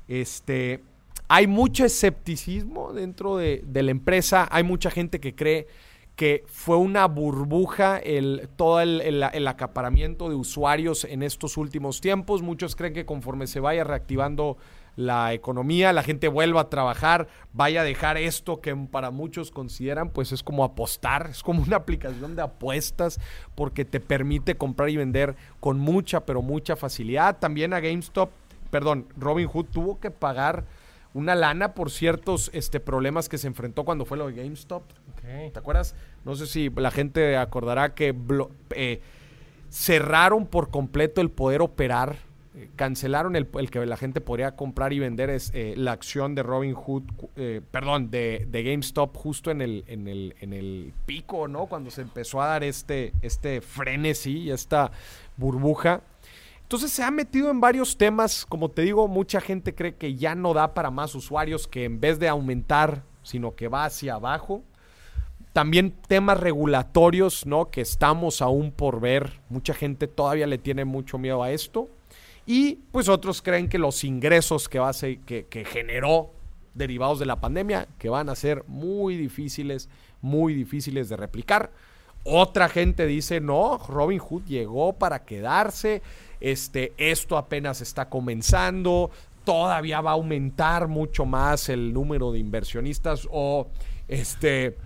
Este, 0.08 0.82
hay 1.28 1.46
mucho 1.46 1.84
escepticismo 1.84 2.92
dentro 2.92 3.36
de, 3.36 3.62
de 3.66 3.82
la 3.82 3.90
empresa. 3.90 4.48
Hay 4.50 4.62
mucha 4.64 4.90
gente 4.90 5.20
que 5.20 5.34
cree 5.34 5.66
que 6.16 6.44
fue 6.46 6.76
una 6.76 7.06
burbuja 7.06 7.98
el, 7.98 8.48
todo 8.56 8.80
el, 8.80 9.00
el- 9.00 9.22
el 9.32 9.48
acaparamiento 9.48 10.28
de 10.28 10.34
usuarios 10.34 11.04
en 11.04 11.22
estos 11.22 11.56
últimos 11.56 12.00
tiempos. 12.00 12.42
Muchos 12.42 12.76
creen 12.76 12.92
que 12.94 13.06
conforme 13.06 13.46
se 13.46 13.60
vaya 13.60 13.82
reactivando 13.84 14.56
la 14.96 15.32
economía, 15.32 15.92
la 15.92 16.02
gente 16.02 16.28
vuelva 16.28 16.62
a 16.62 16.68
trabajar, 16.68 17.28
vaya 17.52 17.80
a 17.80 17.84
dejar 17.84 18.18
esto 18.18 18.60
que 18.60 18.74
para 18.76 19.10
muchos 19.10 19.50
consideran 19.50 20.10
pues 20.10 20.32
es 20.32 20.42
como 20.42 20.64
apostar, 20.64 21.28
es 21.30 21.42
como 21.42 21.62
una 21.62 21.76
aplicación 21.76 22.36
de 22.36 22.42
apuestas 22.42 23.18
porque 23.54 23.84
te 23.84 24.00
permite 24.00 24.56
comprar 24.56 24.90
y 24.90 24.96
vender 24.96 25.36
con 25.60 25.78
mucha 25.78 26.26
pero 26.26 26.42
mucha 26.42 26.76
facilidad. 26.76 27.38
También 27.38 27.72
a 27.72 27.80
GameStop, 27.80 28.30
perdón, 28.70 29.06
Robinhood 29.16 29.66
tuvo 29.66 29.98
que 30.00 30.10
pagar 30.10 30.64
una 31.14 31.34
lana 31.34 31.74
por 31.74 31.90
ciertos 31.90 32.50
este, 32.54 32.80
problemas 32.80 33.28
que 33.28 33.38
se 33.38 33.46
enfrentó 33.46 33.84
cuando 33.84 34.04
fue 34.04 34.18
lo 34.18 34.28
de 34.28 34.42
GameStop. 34.42 34.82
¿Te 35.22 35.58
acuerdas? 35.58 35.94
No 36.24 36.34
sé 36.34 36.46
si 36.46 36.70
la 36.70 36.90
gente 36.90 37.36
acordará 37.36 37.94
que 37.94 38.14
eh, 38.70 39.00
cerraron 39.70 40.46
por 40.46 40.70
completo 40.70 41.20
el 41.20 41.30
poder 41.30 41.62
operar, 41.62 42.16
eh, 42.54 42.68
cancelaron 42.76 43.34
el, 43.34 43.48
que 43.70 43.86
la 43.86 43.96
gente 43.96 44.20
podría 44.20 44.56
comprar 44.56 44.92
y 44.92 44.98
vender 44.98 45.30
es, 45.30 45.50
eh, 45.54 45.72
la 45.76 45.92
acción 45.92 46.34
de 46.34 46.42
Robin 46.42 46.74
Hood, 46.74 47.04
eh, 47.36 47.62
perdón, 47.70 48.10
de, 48.10 48.46
de 48.50 48.62
GameStop 48.62 49.16
justo 49.16 49.50
en 49.50 49.62
el, 49.62 49.84
en, 49.86 50.06
el, 50.06 50.34
en 50.40 50.52
el 50.52 50.92
pico, 51.06 51.48
¿no? 51.48 51.64
Cuando 51.64 51.90
se 51.90 52.02
empezó 52.02 52.42
a 52.42 52.48
dar 52.48 52.62
este, 52.62 53.14
este 53.22 53.62
frenesí, 53.62 54.50
esta 54.50 54.92
burbuja. 55.38 56.02
Entonces 56.60 56.92
se 56.92 57.02
ha 57.02 57.10
metido 57.10 57.50
en 57.50 57.60
varios 57.60 57.96
temas, 57.96 58.44
como 58.44 58.70
te 58.70 58.82
digo, 58.82 59.08
mucha 59.08 59.40
gente 59.40 59.74
cree 59.74 59.94
que 59.94 60.16
ya 60.16 60.34
no 60.34 60.52
da 60.52 60.74
para 60.74 60.90
más 60.90 61.14
usuarios, 61.14 61.66
que 61.66 61.84
en 61.84 62.00
vez 62.00 62.18
de 62.18 62.28
aumentar, 62.28 63.02
sino 63.22 63.54
que 63.54 63.68
va 63.68 63.86
hacia 63.86 64.14
abajo. 64.14 64.62
También 65.54 65.94
temas 66.08 66.38
regulatorios, 66.38 67.46
¿no? 67.46 67.70
Que 67.70 67.80
estamos 67.80 68.42
aún 68.42 68.72
por 68.72 69.00
ver. 69.00 69.40
Mucha 69.48 69.72
gente 69.72 70.06
todavía 70.06 70.46
le 70.46 70.58
tiene 70.58 70.84
mucho 70.84 71.18
miedo 71.18 71.42
a 71.42 71.50
esto. 71.50 71.90
Y 72.52 72.80
pues 72.90 73.08
otros 73.08 73.40
creen 73.40 73.66
que 73.66 73.78
los 73.78 74.04
ingresos 74.04 74.68
que, 74.68 74.78
que, 75.24 75.46
que 75.46 75.64
generó 75.64 76.32
derivados 76.74 77.18
de 77.18 77.24
la 77.24 77.40
pandemia, 77.40 77.88
que 77.98 78.10
van 78.10 78.28
a 78.28 78.34
ser 78.34 78.62
muy 78.66 79.16
difíciles, 79.16 79.88
muy 80.20 80.52
difíciles 80.52 81.08
de 81.08 81.16
replicar. 81.16 81.72
Otra 82.24 82.68
gente 82.68 83.06
dice, 83.06 83.40
no, 83.40 83.78
Robin 83.78 84.18
Hood 84.18 84.44
llegó 84.44 84.92
para 84.92 85.24
quedarse, 85.24 86.02
este, 86.40 86.92
esto 86.98 87.38
apenas 87.38 87.80
está 87.80 88.10
comenzando, 88.10 89.10
todavía 89.44 90.02
va 90.02 90.10
a 90.10 90.14
aumentar 90.14 90.88
mucho 90.88 91.24
más 91.24 91.70
el 91.70 91.94
número 91.94 92.32
de 92.32 92.40
inversionistas 92.40 93.26
o 93.30 93.68
este 94.08 94.76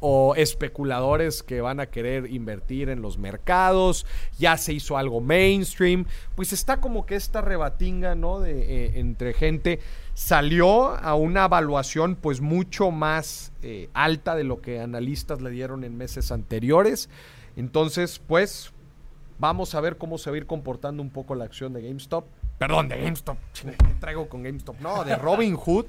o 0.00 0.34
especuladores 0.34 1.42
que 1.42 1.60
van 1.60 1.78
a 1.78 1.86
querer 1.86 2.30
invertir 2.30 2.88
en 2.88 3.02
los 3.02 3.18
mercados, 3.18 4.06
ya 4.38 4.56
se 4.56 4.72
hizo 4.72 4.96
algo 4.96 5.20
mainstream, 5.20 6.06
pues 6.34 6.52
está 6.52 6.80
como 6.80 7.06
que 7.06 7.16
esta 7.16 7.42
rebatinga, 7.42 8.14
¿no? 8.14 8.40
De, 8.40 8.86
eh, 8.86 8.92
entre 8.98 9.34
gente 9.34 9.80
salió 10.14 10.88
a 10.88 11.14
una 11.14 11.44
evaluación 11.44 12.16
pues 12.16 12.40
mucho 12.40 12.90
más 12.90 13.52
eh, 13.62 13.88
alta 13.94 14.34
de 14.34 14.44
lo 14.44 14.60
que 14.60 14.80
analistas 14.80 15.40
le 15.40 15.50
dieron 15.50 15.84
en 15.84 15.96
meses 15.96 16.32
anteriores. 16.32 17.08
Entonces, 17.56 18.20
pues 18.26 18.72
vamos 19.38 19.74
a 19.74 19.80
ver 19.80 19.96
cómo 19.96 20.18
se 20.18 20.30
va 20.30 20.36
a 20.36 20.38
ir 20.38 20.46
comportando 20.46 21.02
un 21.02 21.10
poco 21.10 21.34
la 21.34 21.44
acción 21.44 21.72
de 21.72 21.82
GameStop. 21.82 22.24
Perdón, 22.58 22.88
de 22.88 23.02
GameStop. 23.02 23.36
¿Qué 23.62 23.94
traigo 23.98 24.28
con 24.28 24.42
GameStop? 24.42 24.80
No, 24.80 25.04
de 25.04 25.16
Robin 25.16 25.56
Hood. 25.56 25.86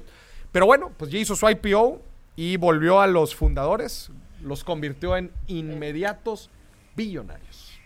Pero 0.50 0.66
bueno, 0.66 0.90
pues 0.96 1.10
ya 1.10 1.18
hizo 1.18 1.34
su 1.34 1.48
IPO 1.48 2.00
y 2.36 2.56
volvió 2.56 3.00
a 3.00 3.06
los 3.06 3.34
fundadores, 3.34 4.10
los 4.40 4.64
convirtió 4.64 5.16
en 5.16 5.32
inmediatos 5.46 6.50
billonarios. 6.96 7.78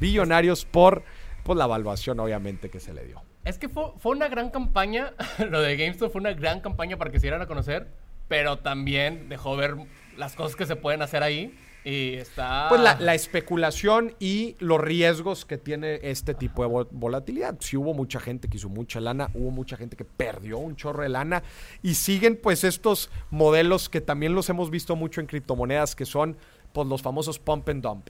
Billonarios 0.00 0.64
por, 0.64 1.02
por 1.44 1.56
la 1.56 1.64
evaluación, 1.64 2.18
obviamente, 2.20 2.70
que 2.70 2.80
se 2.80 2.92
le 2.92 3.04
dio. 3.04 3.22
Es 3.44 3.58
que 3.58 3.68
fue, 3.68 3.92
fue 3.98 4.12
una 4.12 4.28
gran 4.28 4.50
campaña, 4.50 5.12
lo 5.50 5.60
de 5.60 5.76
GameStop 5.76 6.12
fue 6.12 6.20
una 6.20 6.32
gran 6.32 6.60
campaña 6.60 6.96
para 6.96 7.10
que 7.10 7.18
se 7.18 7.24
dieran 7.24 7.42
a 7.42 7.46
conocer, 7.46 7.88
pero 8.28 8.58
también 8.58 9.28
dejó 9.28 9.56
ver 9.56 9.76
las 10.16 10.34
cosas 10.34 10.56
que 10.56 10.66
se 10.66 10.76
pueden 10.76 11.02
hacer 11.02 11.22
ahí. 11.22 11.56
Y 11.84 12.14
está. 12.14 12.66
Pues 12.68 12.80
la, 12.80 12.98
la 13.00 13.14
especulación 13.14 14.14
y 14.20 14.54
los 14.60 14.80
riesgos 14.80 15.44
que 15.44 15.58
tiene 15.58 15.98
este 16.02 16.32
tipo 16.34 16.62
de 16.62 16.68
vol- 16.68 16.88
volatilidad. 16.92 17.56
Si 17.60 17.76
hubo 17.76 17.92
mucha 17.92 18.20
gente 18.20 18.48
que 18.48 18.56
hizo 18.56 18.68
mucha 18.68 19.00
lana, 19.00 19.30
hubo 19.34 19.50
mucha 19.50 19.76
gente 19.76 19.96
que 19.96 20.04
perdió 20.04 20.58
un 20.58 20.76
chorro 20.76 21.02
de 21.02 21.08
lana. 21.08 21.42
Y 21.82 21.94
siguen, 21.94 22.38
pues, 22.40 22.62
estos 22.62 23.10
modelos 23.30 23.88
que 23.88 24.00
también 24.00 24.34
los 24.34 24.48
hemos 24.48 24.70
visto 24.70 24.94
mucho 24.94 25.20
en 25.20 25.26
criptomonedas, 25.26 25.96
que 25.96 26.06
son, 26.06 26.36
pues, 26.72 26.86
los 26.86 27.02
famosos 27.02 27.40
pump 27.40 27.68
and 27.68 27.82
dump. 27.82 28.08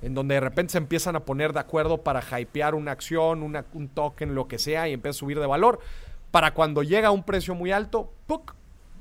En 0.00 0.14
donde 0.14 0.36
de 0.36 0.40
repente 0.40 0.72
se 0.72 0.78
empiezan 0.78 1.14
a 1.16 1.24
poner 1.24 1.52
de 1.52 1.60
acuerdo 1.60 2.02
para 2.02 2.22
hypear 2.40 2.74
una 2.74 2.92
acción, 2.92 3.42
una- 3.42 3.66
un 3.74 3.88
token, 3.88 4.34
lo 4.34 4.48
que 4.48 4.58
sea, 4.58 4.88
y 4.88 4.94
empieza 4.94 5.16
a 5.16 5.18
subir 5.20 5.38
de 5.40 5.46
valor. 5.46 5.78
Para 6.30 6.54
cuando 6.54 6.82
llega 6.82 7.08
a 7.08 7.10
un 7.10 7.24
precio 7.24 7.54
muy 7.54 7.70
alto, 7.72 8.12
¡puc! 8.26 8.54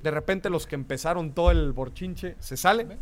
de 0.04 0.12
repente 0.12 0.50
los 0.50 0.68
que 0.68 0.76
empezaron 0.76 1.32
todo 1.32 1.50
el 1.52 1.72
borchinche 1.74 2.36
se 2.40 2.56
salen 2.56 2.98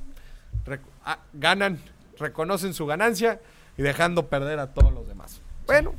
rec- 0.65 0.79
ah, 1.03 1.19
ganan, 1.33 1.79
reconocen 2.19 2.73
su 2.73 2.85
ganancia 2.85 3.41
y 3.77 3.81
dejando 3.81 4.27
perder 4.27 4.59
a 4.59 4.73
todos 4.73 4.93
los 4.93 5.07
demás. 5.07 5.41
Bueno, 5.67 5.93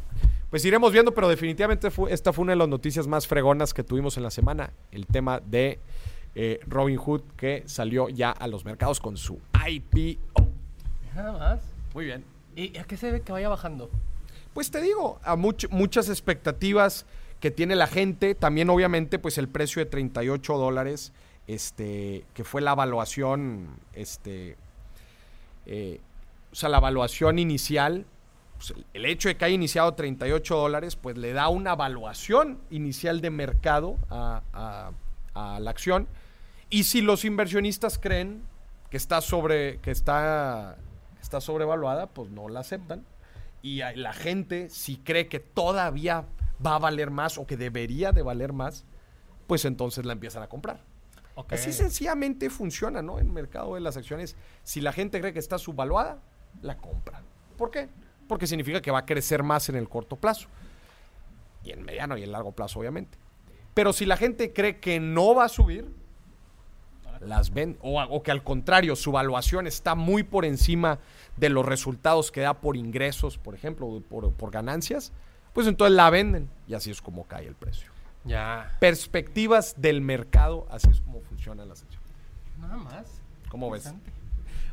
pues 0.50 0.64
iremos 0.64 0.92
viendo, 0.92 1.12
pero 1.12 1.28
definitivamente 1.28 1.90
fue- 1.90 2.12
esta 2.12 2.32
fue 2.32 2.42
una 2.44 2.52
de 2.52 2.56
las 2.56 2.68
noticias 2.68 3.06
más 3.06 3.26
fregonas 3.26 3.74
que 3.74 3.82
tuvimos 3.82 4.16
en 4.16 4.22
la 4.22 4.30
semana, 4.30 4.70
el 4.92 5.06
tema 5.06 5.40
de 5.40 5.78
eh, 6.38 6.60
Robin 6.66 6.98
Hood 6.98 7.22
que 7.36 7.62
salió 7.66 8.08
ya 8.10 8.30
a 8.30 8.46
los 8.46 8.64
mercados 8.66 9.00
con 9.00 9.16
su 9.16 9.40
IPO. 9.68 10.46
Nada 11.14 11.32
más. 11.32 11.60
Muy 11.94 12.04
bien. 12.04 12.24
¿Y 12.54 12.76
a 12.76 12.84
qué 12.84 12.96
se 12.98 13.10
ve 13.10 13.22
que 13.22 13.32
vaya 13.32 13.48
bajando? 13.48 13.90
Pues 14.52 14.70
te 14.70 14.80
digo, 14.82 15.18
a 15.24 15.34
much- 15.36 15.68
muchas 15.70 16.08
expectativas 16.10 17.06
que 17.40 17.50
tiene 17.50 17.74
la 17.74 17.86
gente, 17.86 18.34
también 18.34 18.68
obviamente 18.70 19.18
pues 19.18 19.38
el 19.38 19.48
precio 19.48 19.80
de 19.84 19.90
38 19.90 20.56
dólares, 20.58 21.12
este, 21.46 22.24
que 22.34 22.44
fue 22.44 22.60
la 22.62 22.72
evaluación, 22.72 23.78
este, 23.92 24.56
eh, 25.66 26.00
o 26.52 26.54
sea, 26.54 26.68
la 26.68 26.78
evaluación 26.78 27.38
inicial, 27.38 28.06
pues, 28.56 28.74
el- 28.94 29.04
hecho 29.06 29.28
de 29.28 29.36
que 29.36 29.44
haya 29.44 29.54
iniciado 29.54 29.94
38 29.94 30.56
dólares, 30.56 30.96
pues 30.96 31.16
le 31.18 31.32
da 31.32 31.48
una 31.48 31.72
evaluación 31.74 32.58
inicial 32.70 33.20
de 33.20 33.30
mercado 33.30 33.96
a, 34.10 34.42
a- 34.52 34.92
a 35.34 35.60
la 35.60 35.70
acción. 35.70 36.08
Y 36.70 36.84
si 36.84 37.00
los 37.02 37.24
inversionistas 37.24 37.98
creen 37.98 38.42
que 38.90 38.96
está 38.96 39.20
sobre, 39.20 39.78
que 39.80 39.90
está, 39.90 40.76
está 41.20 41.40
sobrevaluada, 41.40 42.06
pues 42.08 42.30
no 42.30 42.48
la 42.48 42.60
aceptan. 42.60 43.04
Y 43.62 43.82
la 43.96 44.12
gente, 44.12 44.70
si 44.70 44.96
cree 44.96 45.28
que 45.28 45.40
todavía 45.40 46.24
va 46.64 46.76
a 46.76 46.78
valer 46.78 47.10
más 47.10 47.36
o 47.38 47.46
que 47.46 47.56
debería 47.56 48.12
de 48.12 48.22
valer 48.22 48.52
más, 48.52 48.84
pues 49.46 49.64
entonces 49.64 50.04
la 50.06 50.12
empiezan 50.12 50.42
a 50.42 50.48
comprar. 50.48 50.80
Así 51.50 51.72
sencillamente 51.72 52.48
funciona, 52.48 53.02
¿no? 53.02 53.18
En 53.18 53.26
el 53.26 53.32
mercado 53.32 53.74
de 53.74 53.80
las 53.80 53.96
acciones. 53.96 54.36
Si 54.62 54.80
la 54.80 54.92
gente 54.92 55.20
cree 55.20 55.32
que 55.32 55.38
está 55.38 55.58
subvaluada, 55.58 56.18
la 56.62 56.78
compra. 56.78 57.22
¿Por 57.58 57.70
qué? 57.70 57.88
Porque 58.26 58.46
significa 58.46 58.80
que 58.80 58.90
va 58.90 59.00
a 59.00 59.06
crecer 59.06 59.42
más 59.42 59.68
en 59.68 59.76
el 59.76 59.88
corto 59.88 60.16
plazo. 60.16 60.48
Y 61.62 61.72
en 61.72 61.84
mediano 61.84 62.16
y 62.16 62.22
en 62.22 62.32
largo 62.32 62.52
plazo, 62.52 62.80
obviamente. 62.80 63.18
Pero 63.74 63.92
si 63.92 64.06
la 64.06 64.16
gente 64.16 64.52
cree 64.52 64.80
que 64.80 64.98
no 64.98 65.34
va 65.34 65.44
a 65.44 65.48
subir, 65.48 65.92
las 67.20 67.52
ven. 67.52 67.76
O, 67.82 68.22
que 68.22 68.30
al 68.30 68.42
contrario, 68.42 68.96
su 68.96 69.12
valuación 69.12 69.66
está 69.66 69.94
muy 69.94 70.22
por 70.22 70.44
encima 70.44 70.98
de 71.36 71.50
los 71.50 71.66
resultados 71.66 72.30
que 72.30 72.40
da 72.40 72.54
por 72.54 72.76
ingresos, 72.76 73.36
por 73.36 73.54
ejemplo, 73.54 74.02
por, 74.08 74.32
por 74.32 74.50
ganancias, 74.50 75.12
pues 75.52 75.66
entonces 75.66 75.94
la 75.94 76.08
venden. 76.08 76.48
Y 76.66 76.74
así 76.74 76.90
es 76.90 77.02
como 77.02 77.24
cae 77.24 77.46
el 77.46 77.54
precio. 77.54 77.95
Ya. 78.26 78.76
Perspectivas 78.80 79.74
del 79.78 80.00
mercado, 80.00 80.66
así 80.70 80.88
es 80.90 81.00
como 81.00 81.20
funcionan 81.20 81.68
las 81.68 81.82
acciones. 81.82 82.10
Nada 82.58 82.76
más. 82.76 83.20
¿Cómo 83.48 83.70
ves? 83.70 83.92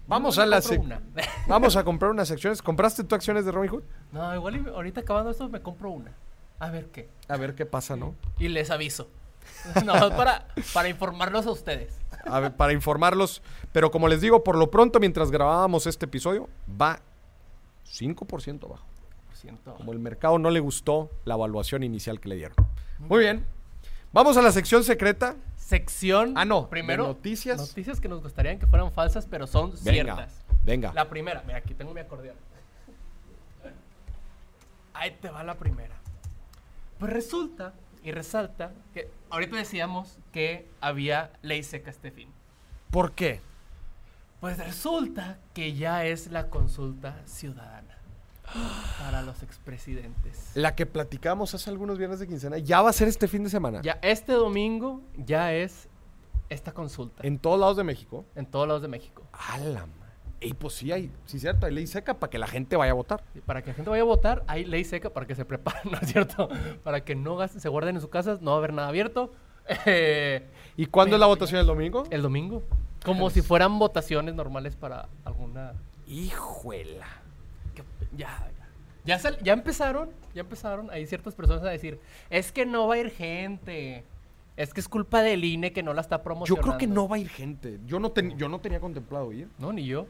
Vamos 0.07 0.37
a 0.37 0.45
la 0.45 0.61
una. 0.79 1.01
Vamos 1.47 1.75
a 1.75 1.83
comprar 1.83 2.11
unas 2.11 2.29
acciones. 2.31 2.61
¿Compraste 2.61 3.03
tú 3.03 3.15
acciones 3.15 3.45
de 3.45 3.51
Robinhood? 3.51 3.83
No, 4.11 4.35
igual 4.35 4.67
ahorita 4.73 5.01
acabando 5.01 5.31
esto 5.31 5.47
me 5.49 5.61
compro 5.61 5.91
una. 5.91 6.11
A 6.59 6.69
ver 6.69 6.87
qué. 6.87 7.09
A 7.27 7.37
ver 7.37 7.55
qué 7.55 7.65
pasa, 7.65 7.95
¿no? 7.95 8.15
Y 8.39 8.47
les 8.49 8.69
aviso. 8.69 9.09
No, 9.85 9.93
para, 9.93 10.47
para 10.73 10.87
informarlos 10.87 11.45
a 11.45 11.51
ustedes. 11.51 11.99
A 12.25 12.39
ver, 12.39 12.55
para 12.55 12.71
informarlos. 12.71 13.41
Pero 13.73 13.91
como 13.91 14.07
les 14.07 14.21
digo, 14.21 14.43
por 14.43 14.57
lo 14.57 14.71
pronto, 14.71 14.99
mientras 14.99 15.31
grabábamos 15.31 15.85
este 15.85 16.05
episodio, 16.05 16.49
va 16.81 16.99
5% 17.85 18.65
abajo. 18.65 18.85
Lo 19.29 19.35
siento. 19.35 19.73
Como 19.75 19.91
el 19.91 19.99
mercado 19.99 20.39
no 20.39 20.49
le 20.49 20.61
gustó 20.61 21.09
la 21.25 21.35
evaluación 21.35 21.83
inicial 21.83 22.19
que 22.21 22.29
le 22.29 22.35
dieron. 22.35 22.55
Muy 23.09 23.19
bien. 23.19 23.45
Vamos 24.11 24.37
a 24.37 24.41
la 24.41 24.51
sección 24.51 24.83
secreta. 24.83 25.35
Sección. 25.57 26.33
Ah, 26.37 26.45
no, 26.45 26.69
Primero. 26.69 27.03
de 27.03 27.09
noticias. 27.09 27.57
Noticias 27.57 27.99
que 27.99 28.07
nos 28.07 28.21
gustarían 28.21 28.59
que 28.59 28.67
fueran 28.67 28.91
falsas, 28.91 29.25
pero 29.25 29.47
son 29.47 29.71
Venga, 29.83 30.15
ciertas. 30.15 30.43
venga. 30.63 30.93
La 30.93 31.09
primera. 31.09 31.41
Mira, 31.45 31.57
aquí 31.59 31.73
tengo 31.73 31.93
mi 31.93 31.99
acordeón. 32.01 32.35
Ahí 34.93 35.11
te 35.21 35.29
va 35.29 35.43
la 35.43 35.55
primera. 35.55 35.95
Pues 36.99 37.11
resulta 37.11 37.73
y 38.03 38.11
resalta 38.11 38.71
que 38.93 39.09
ahorita 39.29 39.55
decíamos 39.55 40.17
que 40.31 40.67
había 40.81 41.31
ley 41.41 41.63
seca 41.63 41.89
este 41.89 42.11
fin. 42.11 42.29
¿Por 42.91 43.13
qué? 43.13 43.41
Pues 44.39 44.57
resulta 44.59 45.37
que 45.53 45.73
ya 45.73 46.05
es 46.05 46.27
la 46.27 46.49
consulta 46.49 47.15
ciudadana 47.25 47.97
para 48.99 49.21
los 49.21 49.41
expresidentes. 49.43 50.51
La 50.55 50.75
que 50.75 50.85
platicamos 50.85 51.53
hace 51.53 51.69
algunos 51.69 51.97
viernes 51.97 52.19
de 52.19 52.27
quincena 52.27 52.57
ya 52.57 52.81
va 52.81 52.89
a 52.89 52.93
ser 52.93 53.07
este 53.07 53.27
fin 53.27 53.43
de 53.43 53.49
semana. 53.49 53.81
Ya 53.81 53.99
este 54.01 54.33
domingo 54.33 55.01
ya 55.17 55.53
es 55.53 55.87
esta 56.49 56.71
consulta 56.71 57.23
en, 57.23 57.33
En 57.33 57.39
todos 57.39 57.59
lados 57.59 57.77
de 57.77 57.83
México. 57.83 58.25
todos 58.51 58.67
lados 58.67 58.81
de 58.81 58.87
México. 58.89 59.23
A 59.31 59.57
la 59.57 59.85
ma- 59.85 60.13
Y 60.41 60.53
pues 60.53 60.73
sí 60.75 60.91
hay, 60.91 61.11
sí 61.25 61.39
cierto, 61.39 61.65
hay 61.65 61.73
ley 61.73 61.87
seca 61.87 62.15
para 62.19 62.29
que 62.29 62.37
la 62.37 62.47
gente 62.47 62.75
vaya 62.75 62.91
a 62.91 62.95
votar. 62.95 63.23
Para 63.45 63.61
que 63.61 63.69
la 63.69 63.73
gente 63.75 63.89
vaya 63.89 64.03
a 64.03 64.05
votar, 64.05 64.43
hay 64.47 64.65
ley 64.65 64.83
seca 64.83 65.09
para 65.09 65.25
que 65.25 65.35
se 65.35 65.45
preparen, 65.45 65.91
¿no 65.91 65.97
es 65.99 66.11
cierto? 66.11 66.49
Para 66.83 67.03
que 67.03 67.15
no 67.15 67.35
gasten, 67.37 67.61
se 67.61 67.69
guarden 67.69 67.95
en 67.95 68.01
sus 68.01 68.09
casas, 68.09 68.41
no 68.41 68.51
va 68.51 68.57
a 68.57 68.59
haber 68.59 68.73
nada 68.73 68.89
abierto. 68.89 69.31
Eh, 69.85 70.45
¿Y 70.77 70.85
cuándo 70.87 71.15
es 71.15 71.19
la 71.19 71.25
votación 71.27 71.59
el 71.61 71.65
domingo? 71.65 72.03
el 72.11 72.21
domingo. 72.21 72.61
Como 73.05 73.29
si 73.29 73.41
fueran 73.41 73.79
votaciones 73.79 74.33
normales 74.35 74.75
para 74.75 75.09
alguna... 75.25 75.73
Hijuela. 76.05 77.07
Ya, 78.17 78.27
ya. 78.57 78.67
Ya, 79.05 79.19
sal- 79.19 79.37
ya 79.43 79.53
empezaron, 79.53 80.09
ya 80.33 80.41
empezaron. 80.41 80.89
Hay 80.91 81.05
ciertas 81.07 81.35
personas 81.35 81.63
a 81.63 81.69
decir, 81.69 81.99
es 82.29 82.51
que 82.51 82.65
no 82.65 82.87
va 82.87 82.95
a 82.95 82.97
ir 82.99 83.11
gente. 83.11 84.03
Es 84.55 84.73
que 84.73 84.79
es 84.79 84.87
culpa 84.87 85.21
del 85.23 85.43
INE 85.43 85.73
que 85.73 85.83
no 85.83 85.93
la 85.93 86.01
está 86.01 86.17
Yo 86.17 86.23
promocionando. 86.23 86.61
creo 86.67 86.77
que 86.77 86.87
no 86.87 87.07
va 87.07 87.15
a 87.17 87.19
ir 87.19 87.29
gente. 87.29 87.79
Yo 87.85 87.99
no, 87.99 88.11
ten- 88.11 88.37
yo 88.37 88.47
no 88.49 88.59
tenía 88.59 88.79
contemplado 88.79 89.31
ir. 89.33 89.49
No, 89.57 89.73
ni 89.73 89.85
yo. 89.85 90.05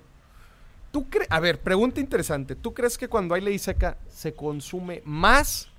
¿Tú 0.92 1.10
crees? 1.10 1.28
A 1.32 1.40
ver, 1.40 1.60
pregunta 1.62 2.00
interesante. 2.00 2.56
¿Tú 2.56 2.74
crees 2.74 2.98
que 2.98 3.08
cuando 3.08 3.34
hay 3.34 3.42
ley 3.42 3.58
seca 3.58 3.98
se 4.10 4.34
consume 4.36 5.02
más 5.06 5.70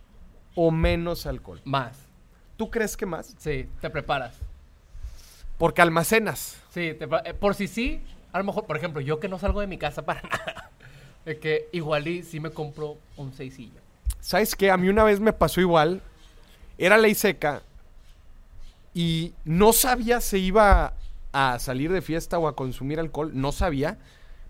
o 0.56 0.70
menos 0.72 1.26
alcohol? 1.26 1.60
Más. 1.64 1.96
¿Tú 2.56 2.68
crees 2.70 2.96
que 2.96 3.06
más? 3.06 3.34
Sí, 3.38 3.68
te 3.80 3.90
preparas. 3.90 4.37
Porque 5.58 5.82
almacenas. 5.82 6.60
Sí, 6.70 6.94
te 6.98 7.04
eh, 7.26 7.34
por 7.34 7.54
si 7.54 7.68
sí, 7.68 8.02
a 8.32 8.38
lo 8.38 8.44
mejor, 8.44 8.64
por 8.66 8.76
ejemplo, 8.76 9.00
yo 9.00 9.20
que 9.20 9.28
no 9.28 9.38
salgo 9.38 9.60
de 9.60 9.68
mi 9.68 9.78
casa 9.78 10.04
para 10.04 10.22
nada. 10.28 10.70
De 11.24 11.38
que 11.38 11.68
igual 11.72 12.06
y 12.08 12.22
sí 12.22 12.40
me 12.40 12.50
compro 12.50 12.96
un 13.16 13.32
seisillo. 13.32 13.80
¿Sabes 14.20 14.54
qué? 14.54 14.70
A 14.70 14.76
mí 14.76 14.88
una 14.88 15.04
vez 15.04 15.20
me 15.20 15.32
pasó 15.32 15.60
igual. 15.60 16.02
Era 16.78 16.98
ley 16.98 17.14
seca 17.14 17.62
y 18.94 19.32
no 19.44 19.72
sabía 19.72 20.20
si 20.20 20.38
iba 20.38 20.94
a 21.32 21.58
salir 21.58 21.92
de 21.92 22.02
fiesta 22.02 22.38
o 22.38 22.46
a 22.48 22.54
consumir 22.56 23.00
alcohol. 23.00 23.30
No 23.34 23.52
sabía. 23.52 23.98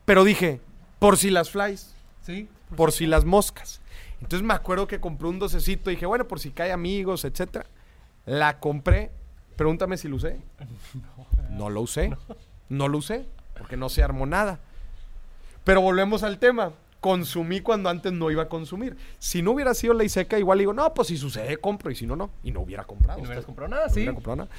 Pero 0.04 0.24
dije, 0.24 0.60
por 0.98 1.16
si 1.16 1.30
las 1.30 1.50
flies, 1.50 1.94
Sí. 2.22 2.48
por 2.76 2.92
si 2.92 3.06
las 3.06 3.24
moscas. 3.24 3.80
Entonces 4.20 4.46
me 4.46 4.54
acuerdo 4.54 4.86
que 4.86 5.00
compré 5.00 5.28
un 5.28 5.38
docecito 5.38 5.90
y 5.90 5.94
dije, 5.94 6.06
bueno, 6.06 6.26
por 6.26 6.40
si 6.40 6.50
cae 6.50 6.72
amigos, 6.72 7.24
etcétera. 7.24 7.66
La 8.26 8.58
compré. 8.58 9.10
Pregúntame 9.56 9.96
si 9.96 10.08
lo 10.08 10.16
usé. 10.16 10.40
No 11.50 11.70
lo 11.70 11.82
usé. 11.82 12.10
No 12.68 12.88
lo 12.88 12.98
usé. 12.98 13.26
Porque 13.56 13.76
no 13.76 13.88
se 13.88 14.02
armó 14.02 14.24
nada. 14.26 14.58
Pero 15.64 15.80
volvemos 15.80 16.22
al 16.22 16.38
tema. 16.38 16.72
Consumí 17.00 17.60
cuando 17.60 17.90
antes 17.90 18.12
no 18.12 18.30
iba 18.30 18.44
a 18.44 18.48
consumir. 18.48 18.96
Si 19.18 19.42
no 19.42 19.50
hubiera 19.50 19.74
sido 19.74 19.92
ley 19.92 20.08
seca, 20.08 20.38
igual 20.38 20.58
digo, 20.58 20.72
no, 20.72 20.94
pues 20.94 21.08
si 21.08 21.18
sucede, 21.18 21.58
compro. 21.58 21.90
Y 21.90 21.94
si 21.96 22.06
no, 22.06 22.16
no. 22.16 22.30
Y 22.42 22.50
no 22.50 22.60
hubiera 22.60 22.84
comprado. 22.84 23.18
Y 23.18 23.22
no 23.22 23.28
hubieras 23.28 23.44
comprado 23.44 23.68
nada, 23.70 23.86
no 23.88 23.92
sí. 23.92 24.00
hubiera 24.00 24.14
comprado 24.14 24.36
nada. 24.36 24.50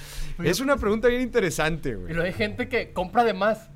Es 0.43 0.59
una 0.59 0.77
pregunta 0.77 1.07
bien 1.07 1.21
interesante, 1.21 1.89
Y 1.89 1.93
güey. 1.95 2.13
luego 2.13 2.23
hay 2.27 2.33
gente 2.33 2.69
que 2.69 2.93
compra 2.93 3.23
de 3.23 3.33
más. 3.33 3.69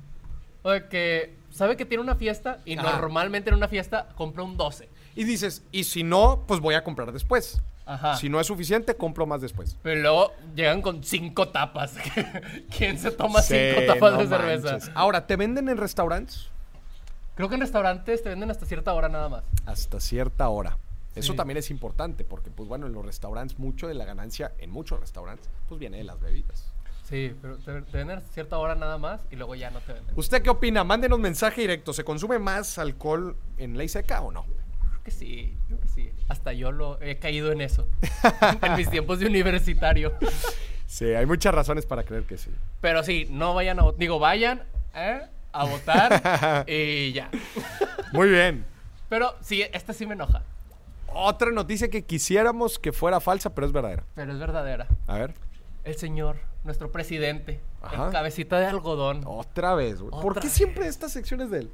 O 0.62 0.70
de 0.70 0.86
que 0.88 1.34
sabe 1.50 1.76
que 1.76 1.84
tiene 1.84 2.02
una 2.02 2.14
fiesta 2.14 2.58
y 2.64 2.78
Ajá. 2.78 2.98
normalmente 3.00 3.48
en 3.50 3.56
una 3.56 3.66
fiesta 3.66 4.08
compra 4.14 4.44
un 4.44 4.56
12. 4.56 4.88
Y 5.16 5.24
dices, 5.24 5.64
y 5.72 5.84
si 5.84 6.04
no, 6.04 6.44
pues 6.46 6.60
voy 6.60 6.74
a 6.74 6.84
comprar 6.84 7.10
después. 7.12 7.60
Ajá. 7.86 8.16
Si 8.16 8.28
no 8.28 8.38
es 8.38 8.46
suficiente, 8.46 8.94
compro 8.94 9.26
más 9.26 9.40
después. 9.40 9.76
Pero 9.82 10.00
luego 10.00 10.32
llegan 10.54 10.80
con 10.80 11.02
cinco 11.02 11.48
tapas. 11.48 11.96
¿Quién 12.76 12.98
se 12.98 13.10
toma 13.10 13.42
Sí, 13.42 13.54
cinco 13.74 13.92
tapas 13.94 14.12
no 14.12 14.18
de 14.18 14.28
cerveza? 14.28 14.70
manches. 14.72 14.90
Ahora, 14.94 15.26
¿te 15.26 15.34
venden 15.34 15.68
en 15.68 15.76
restaurantes? 15.76 16.50
Creo 17.40 17.48
que 17.48 17.54
en 17.54 17.62
restaurantes 17.62 18.22
te 18.22 18.28
venden 18.28 18.50
hasta 18.50 18.66
cierta 18.66 18.92
hora 18.92 19.08
nada 19.08 19.30
más. 19.30 19.44
Hasta 19.64 19.98
cierta 19.98 20.50
hora. 20.50 20.76
Eso 21.14 21.34
también 21.34 21.56
es 21.56 21.70
importante 21.70 22.22
porque, 22.22 22.50
pues 22.50 22.68
bueno, 22.68 22.86
en 22.86 22.92
los 22.92 23.02
restaurantes, 23.02 23.58
mucho 23.58 23.88
de 23.88 23.94
la 23.94 24.04
ganancia, 24.04 24.52
en 24.58 24.70
muchos 24.70 25.00
restaurantes, 25.00 25.48
pues 25.66 25.80
viene 25.80 25.96
de 25.96 26.04
las 26.04 26.20
bebidas. 26.20 26.70
Sí, 27.02 27.34
pero 27.40 27.56
te, 27.56 27.80
te 27.80 27.96
venden 27.96 28.18
hasta 28.18 28.30
cierta 28.30 28.58
hora 28.58 28.74
nada 28.74 28.98
más 28.98 29.22
y 29.30 29.36
luego 29.36 29.54
ya 29.54 29.70
no 29.70 29.80
te 29.80 29.94
venden. 29.94 30.12
¿Usted 30.18 30.42
qué 30.42 30.50
opina? 30.50 30.84
Mándenos 30.84 31.18
mensaje 31.18 31.62
directo. 31.62 31.94
¿Se 31.94 32.04
consume 32.04 32.38
más 32.38 32.76
alcohol 32.76 33.34
en 33.56 33.78
ley 33.78 33.88
seca 33.88 34.20
o 34.20 34.30
no? 34.30 34.44
Creo 34.44 35.02
que 35.02 35.10
sí, 35.10 35.56
creo 35.66 35.80
que 35.80 35.88
sí. 35.88 36.12
Hasta 36.28 36.52
yo 36.52 36.72
lo 36.72 37.00
he 37.00 37.18
caído 37.18 37.52
en 37.52 37.62
eso. 37.62 37.88
en 38.60 38.76
mis 38.76 38.90
tiempos 38.90 39.18
de 39.18 39.24
universitario. 39.24 40.12
Sí, 40.84 41.06
hay 41.06 41.24
muchas 41.24 41.54
razones 41.54 41.86
para 41.86 42.02
creer 42.02 42.24
que 42.24 42.36
sí. 42.36 42.50
Pero 42.82 43.02
sí, 43.02 43.28
no 43.30 43.54
vayan 43.54 43.80
a. 43.80 43.92
Digo, 43.96 44.18
vayan 44.18 44.62
¿eh? 44.94 45.22
A 45.52 45.64
votar 45.64 46.64
y 46.68 47.12
ya. 47.12 47.30
Muy 48.12 48.28
bien. 48.28 48.64
Pero 49.08 49.34
sí, 49.40 49.62
esta 49.72 49.92
sí 49.92 50.06
me 50.06 50.14
enoja. 50.14 50.42
Otra 51.12 51.50
noticia 51.50 51.88
que 51.88 52.04
quisiéramos 52.04 52.78
que 52.78 52.92
fuera 52.92 53.20
falsa, 53.20 53.54
pero 53.54 53.66
es 53.66 53.72
verdadera. 53.72 54.04
Pero 54.14 54.32
es 54.32 54.38
verdadera. 54.38 54.86
A 55.08 55.18
ver. 55.18 55.34
El 55.82 55.96
señor, 55.96 56.36
nuestro 56.62 56.92
presidente, 56.92 57.60
Ajá. 57.82 58.06
el 58.06 58.12
cabecita 58.12 58.60
de 58.60 58.66
algodón. 58.66 59.22
Otra 59.26 59.74
vez, 59.74 60.00
güey. 60.00 60.10
¿Por 60.22 60.34
qué 60.34 60.46
vez. 60.46 60.52
siempre 60.52 60.86
estas 60.86 61.10
secciones 61.12 61.50
de 61.50 61.58
él? 61.60 61.70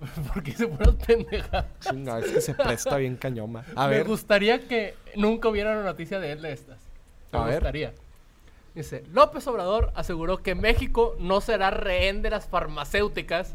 Porque 0.32 0.52
se 0.52 0.66
fueron 0.66 0.96
pendejas. 0.96 1.66
Chinga, 1.80 2.18
es 2.18 2.26
que 2.32 2.40
se 2.40 2.54
presta 2.54 2.96
bien 2.96 3.16
cañoma. 3.16 3.64
A 3.76 3.86
me 3.86 3.98
ver. 3.98 4.06
gustaría 4.06 4.66
que 4.66 4.96
nunca 5.14 5.48
hubiera 5.48 5.72
una 5.72 5.84
noticia 5.84 6.18
de 6.18 6.32
él 6.32 6.42
de 6.42 6.52
estas. 6.52 6.78
Me 7.32 7.38
A 7.38 7.44
ver. 7.44 7.62
Dice, 8.74 9.02
López 9.12 9.46
Obrador 9.46 9.92
aseguró 9.94 10.42
que 10.42 10.54
México 10.54 11.16
no 11.18 11.40
será 11.40 11.70
rehén 11.70 12.22
de 12.22 12.30
las 12.30 12.46
farmacéuticas, 12.46 13.54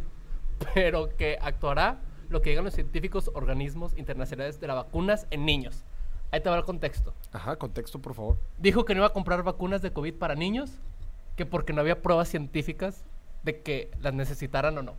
pero 0.74 1.16
que 1.16 1.38
actuará 1.42 2.02
lo 2.30 2.42
que 2.42 2.50
digan 2.50 2.66
los 2.66 2.74
científicos 2.74 3.32
organismos 3.34 3.98
internacionales 3.98 4.60
de 4.60 4.68
las 4.68 4.76
vacunas 4.76 5.28
en 5.32 5.46
niños. 5.46 5.84
Ahí 6.32 6.42
te 6.42 6.50
va 6.50 6.58
el 6.58 6.66
contexto. 6.66 7.14
Ajá, 7.32 7.56
contexto, 7.56 8.00
por 8.02 8.14
favor. 8.14 8.38
Dijo 8.58 8.84
que 8.84 8.94
no 8.94 9.00
iba 9.00 9.08
a 9.08 9.14
comprar 9.14 9.44
vacunas 9.44 9.82
de 9.82 9.94
COVID 9.94 10.16
para 10.16 10.36
niños, 10.36 10.72
que 11.36 11.46
porque 11.46 11.72
no 11.72 11.82
había 11.82 12.02
pruebas 12.02 12.28
científicas 12.28 13.06
de 13.44 13.62
que 13.62 13.92
las 14.02 14.14
necesitaran 14.14 14.78
o 14.78 14.82
no. 14.82 14.96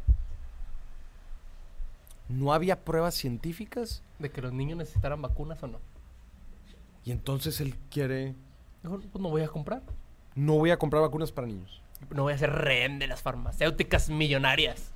¿No 2.29 2.53
había 2.53 2.85
pruebas 2.85 3.15
científicas? 3.15 4.03
De 4.19 4.31
que 4.31 4.41
los 4.41 4.53
niños 4.53 4.79
necesitaran 4.79 5.21
vacunas 5.21 5.63
o 5.63 5.67
no. 5.67 5.79
Y 7.05 7.13
entonces 7.13 7.61
él 7.61 7.77
quiere... 7.91 8.35
Dijo, 8.83 8.99
pues 8.99 9.23
no 9.23 9.31
voy 9.31 9.43
a 9.43 9.49
comprar. 9.49 9.83
No 10.37 10.55
voy 10.55 10.71
a 10.71 10.77
comprar 10.79 11.03
vacunas 11.03 11.33
para 11.33 11.49
niños. 11.49 11.83
No 12.11 12.23
voy 12.23 12.35
a 12.35 12.39
ser 12.39 12.53
rehén 12.53 12.99
de 13.01 13.07
las 13.09 13.23
farmacéuticas 13.23 14.09
millonarias. 14.11 14.93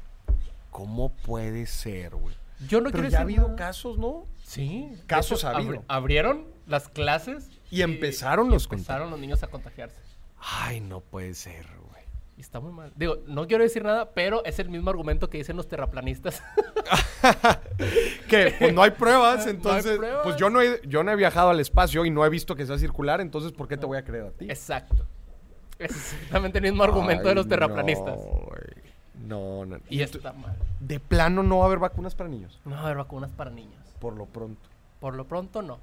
¿Cómo 0.71 1.11
puede 1.13 1.67
ser, 1.67 2.15
güey? 2.15 2.35
Yo 2.69 2.81
no 2.81 2.91
Pero 2.91 3.01
quiero 3.01 3.09
ya 3.09 3.19
ha 3.19 3.23
habido 3.23 3.43
nada. 3.45 3.57
casos, 3.57 3.99
¿no? 3.99 4.27
Sí. 4.45 4.93
Casos 5.07 5.45
ha 5.45 5.51
habido. 5.57 5.73
abri- 5.77 5.85
abrieron 5.89 6.47
las 6.67 6.89
clases. 6.89 7.51
Y 7.71 7.83
empezaron 7.83 8.51
los 8.51 8.65
empezaron 8.71 9.11
los 9.11 9.19
niños 9.19 9.43
a 9.43 9.47
contagiarse. 9.49 9.99
Ay, 10.39 10.81
no 10.81 11.01
puede 11.01 11.33
ser, 11.35 11.67
güey. 11.89 12.03
Y 12.37 12.43
está 12.43 12.61
muy 12.61 12.73
mal. 12.73 12.93
Digo, 12.97 13.19
no 13.27 13.47
quiero 13.47 13.65
decir 13.65 13.83
nada, 13.83 14.13
pero 14.13 14.45
es 14.45 14.59
el 14.59 14.69
mismo 14.69 14.91
argumento 14.91 15.29
que 15.31 15.39
dicen 15.39 15.57
los 15.57 15.69
terraplanistas. 15.69 16.43
Que 18.29 18.55
pues 18.59 18.73
no 18.75 18.83
hay 18.83 18.91
pruebas, 18.93 19.39
No 19.45 19.45
hay 19.45 19.51
entonces... 19.57 19.97
pruebas. 19.99 20.21
Pues 20.23 20.37
yo 20.37 20.51
no, 20.51 20.61
he, 20.63 20.81
yo 20.87 21.03
no 21.03 21.11
he 21.13 21.17
viajado 21.17 21.51
al 21.51 21.61
espacio 21.61 22.05
y 22.05 22.11
no 22.11 22.25
he 22.25 22.29
visto 22.29 22.55
que 22.57 22.67
sea 22.67 22.79
circular, 22.79 23.21
entonces 23.21 23.53
¿por 23.53 23.69
qué 23.69 23.77
te 23.77 23.87
voy 23.87 23.99
a 23.99 24.05
creer 24.05 24.27
a 24.27 24.31
ti? 24.31 24.47
Exacto. 24.49 25.07
Es 25.81 25.91
exactamente 25.91 26.59
el 26.59 26.65
mismo 26.65 26.83
argumento 26.83 27.29
de 27.29 27.35
los 27.35 27.49
terraplanistas. 27.49 28.19
No, 29.27 29.65
no, 29.65 29.77
no. 29.77 29.81
Y 29.89 30.01
está 30.03 30.33
mal. 30.33 30.57
De 30.81 30.99
plano 31.01 31.43
no 31.43 31.59
va 31.59 31.65
a 31.65 31.67
haber 31.67 31.79
vacunas 31.79 32.15
para 32.15 32.29
niños, 32.31 32.59
No 32.65 32.73
va 32.73 32.79
a 32.81 32.85
haber 32.85 32.97
vacunas 32.99 33.31
para 33.33 33.51
niños. 33.51 33.81
por 33.99 34.15
lo 34.17 34.27
pronto. 34.27 34.69
Por 35.01 35.15
lo 35.15 35.27
pronto, 35.27 35.63
no. 35.63 35.79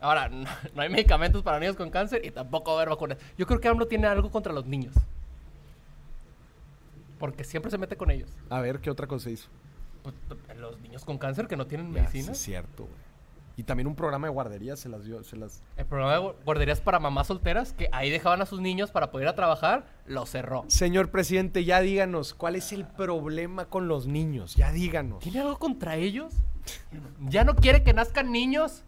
Ahora, 0.00 0.28
no, 0.30 0.48
no 0.74 0.82
hay 0.82 0.88
medicamentos 0.88 1.42
para 1.42 1.58
niños 1.60 1.76
con 1.76 1.90
cáncer 1.90 2.24
y 2.24 2.30
tampoco 2.30 2.72
va 2.72 2.78
a 2.78 2.82
haber 2.82 2.90
vacunas. 2.90 3.18
Yo 3.38 3.46
creo 3.46 3.60
que 3.60 3.68
AMLO 3.68 3.86
tiene 3.86 4.06
algo 4.06 4.30
contra 4.30 4.52
los 4.52 4.66
niños. 4.66 4.94
Porque 7.18 7.44
siempre 7.44 7.70
se 7.70 7.76
mete 7.78 7.96
con 7.96 8.10
ellos. 8.10 8.30
A 8.48 8.60
ver, 8.60 8.80
¿qué 8.80 8.90
otra 8.90 9.06
cosa 9.06 9.28
hizo? 9.30 9.48
Pues, 10.02 10.14
los 10.58 10.80
niños 10.80 11.04
con 11.04 11.18
cáncer 11.18 11.46
que 11.46 11.56
no 11.56 11.66
tienen 11.66 11.88
Ya, 11.88 12.00
medicina. 12.02 12.24
sí, 12.26 12.30
es 12.32 12.38
cierto, 12.38 12.84
güey. 12.84 13.09
Y 13.56 13.64
también 13.64 13.86
un 13.86 13.94
programa 13.94 14.26
de 14.26 14.32
guardería 14.32 14.76
se 14.76 14.88
las 14.88 15.04
dio, 15.04 15.22
se 15.22 15.36
las... 15.36 15.62
El 15.76 15.84
programa 15.84 16.12
de 16.14 16.20
gu- 16.20 16.34
guarderías 16.44 16.80
para 16.80 16.98
mamás 16.98 17.26
solteras, 17.26 17.72
que 17.74 17.88
ahí 17.92 18.08
dejaban 18.10 18.40
a 18.40 18.46
sus 18.46 18.60
niños 18.60 18.90
para 18.90 19.10
poder 19.10 19.26
ir 19.26 19.28
a 19.30 19.34
trabajar, 19.34 19.86
lo 20.06 20.24
cerró. 20.24 20.64
Señor 20.68 21.10
presidente, 21.10 21.64
ya 21.64 21.80
díganos, 21.80 22.32
¿cuál 22.32 22.56
es 22.56 22.72
el 22.72 22.86
problema 22.86 23.66
con 23.66 23.86
los 23.88 24.06
niños? 24.06 24.54
Ya 24.56 24.72
díganos. 24.72 25.18
¿Tiene 25.20 25.40
algo 25.40 25.58
contra 25.58 25.96
ellos? 25.96 26.32
¿Ya 27.20 27.44
no 27.44 27.54
quiere 27.54 27.82
que 27.82 27.92
nazcan 27.92 28.32
niños? 28.32 28.84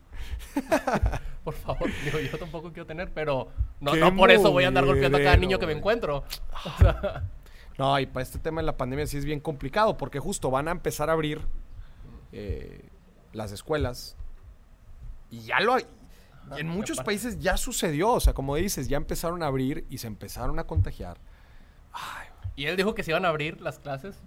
por 1.44 1.54
favor, 1.54 1.90
digo, 2.04 2.18
yo 2.20 2.38
tampoco 2.38 2.68
quiero 2.72 2.86
tener, 2.86 3.12
pero 3.12 3.48
no, 3.80 3.92
¡Qué 3.92 4.00
no 4.00 4.14
por 4.14 4.30
eso 4.30 4.52
voy 4.52 4.64
a 4.64 4.68
andar 4.68 4.86
golpeando 4.86 5.18
a 5.18 5.22
cada 5.22 5.36
niño 5.36 5.58
que 5.58 5.66
me 5.66 5.72
encuentro. 5.72 6.24
No, 7.78 7.98
y 7.98 8.04
para 8.04 8.22
este 8.22 8.38
tema 8.38 8.60
de 8.60 8.66
la 8.66 8.76
pandemia 8.76 9.06
sí 9.06 9.16
es 9.16 9.24
bien 9.24 9.40
complicado, 9.40 9.96
porque 9.96 10.18
justo 10.18 10.50
van 10.50 10.68
a 10.68 10.72
empezar 10.72 11.08
a 11.08 11.14
abrir 11.14 11.40
eh, 12.30 12.84
las 13.32 13.50
escuelas. 13.50 14.14
Y 15.32 15.40
ya 15.40 15.58
lo 15.60 15.74
hay. 15.74 15.86
No, 16.48 16.58
en 16.58 16.68
no, 16.68 16.74
muchos 16.74 16.98
países 17.00 17.40
ya 17.40 17.56
sucedió, 17.56 18.10
o 18.10 18.20
sea, 18.20 18.34
como 18.34 18.54
dices, 18.54 18.86
ya 18.86 18.98
empezaron 18.98 19.42
a 19.42 19.46
abrir 19.46 19.86
y 19.88 19.98
se 19.98 20.06
empezaron 20.06 20.58
a 20.58 20.64
contagiar. 20.64 21.18
Ay, 21.92 22.28
y 22.54 22.66
él 22.66 22.76
dijo 22.76 22.94
que 22.94 23.02
se 23.02 23.12
iban 23.12 23.24
a 23.24 23.28
abrir 23.28 23.60
las 23.60 23.78
clases. 23.78 24.20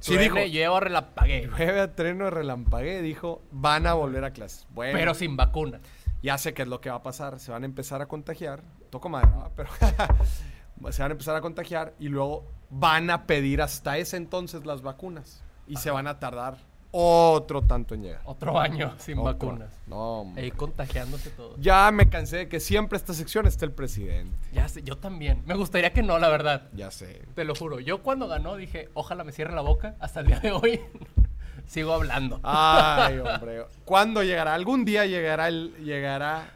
Sí, 0.00 0.14
Truene, 0.14 0.44
dijo. 0.44 0.52
Llevo 0.52 0.80
relampagué, 0.80 1.46
Llueve 1.46 1.80
a 1.80 1.94
treno 1.94 2.30
relampagué, 2.30 3.02
dijo, 3.02 3.42
van 3.50 3.86
a 3.86 3.92
volver 3.92 4.24
a 4.24 4.32
clases. 4.32 4.66
Bueno, 4.70 4.96
pero 4.96 5.14
sin 5.14 5.36
vacuna. 5.36 5.80
ya 6.22 6.38
sé 6.38 6.54
qué 6.54 6.62
es 6.62 6.68
lo 6.68 6.80
que 6.80 6.88
va 6.88 6.96
a 6.96 7.02
pasar. 7.02 7.38
Se 7.40 7.50
van 7.50 7.64
a 7.64 7.66
empezar 7.66 8.00
a 8.00 8.06
contagiar. 8.06 8.62
Toco 8.90 9.10
madre, 9.10 9.30
¿verdad? 9.30 9.50
pero 9.54 9.70
se 10.92 11.02
van 11.02 11.10
a 11.10 11.12
empezar 11.12 11.36
a 11.36 11.42
contagiar 11.42 11.94
y 11.98 12.08
luego 12.08 12.46
van 12.70 13.10
a 13.10 13.26
pedir 13.26 13.60
hasta 13.60 13.98
ese 13.98 14.16
entonces 14.16 14.64
las 14.64 14.80
vacunas. 14.80 15.42
Y 15.66 15.76
se 15.76 15.90
van 15.90 16.06
a 16.06 16.18
tardar 16.18 16.56
otro 16.90 17.62
tanto 17.62 17.94
en 17.94 18.02
llegar. 18.02 18.22
Otro 18.24 18.58
año 18.58 18.94
sin 18.98 19.18
Otro. 19.18 19.32
vacunas. 19.32 19.70
No, 19.86 20.20
hombre. 20.20 20.42
Ahí 20.44 20.50
contagiándose 20.50 21.30
todo. 21.30 21.54
Ya 21.58 21.90
me 21.90 22.08
cansé 22.08 22.36
de 22.38 22.48
que 22.48 22.60
siempre 22.60 22.96
esta 22.96 23.12
sección 23.14 23.46
esté 23.46 23.64
el 23.66 23.72
presidente. 23.72 24.36
Ya 24.52 24.68
sé, 24.68 24.82
yo 24.82 24.96
también. 24.96 25.42
Me 25.46 25.54
gustaría 25.54 25.92
que 25.92 26.02
no, 26.02 26.18
la 26.18 26.28
verdad. 26.28 26.68
Ya 26.74 26.90
sé. 26.90 27.22
Te 27.34 27.44
lo 27.44 27.54
juro. 27.54 27.80
Yo 27.80 28.02
cuando 28.02 28.26
ganó 28.28 28.56
dije, 28.56 28.88
ojalá 28.94 29.24
me 29.24 29.32
cierre 29.32 29.54
la 29.54 29.60
boca. 29.62 29.96
Hasta 30.00 30.20
el 30.20 30.26
día 30.28 30.40
de 30.40 30.52
hoy 30.52 30.80
sigo 31.66 31.92
hablando. 31.92 32.40
Ay, 32.42 33.18
hombre. 33.24 33.64
¿Cuándo 33.84 34.22
llegará? 34.22 34.54
Algún 34.54 34.84
día 34.84 35.04
llegará 35.06 35.48
el, 35.48 35.74
llegará 35.84 36.52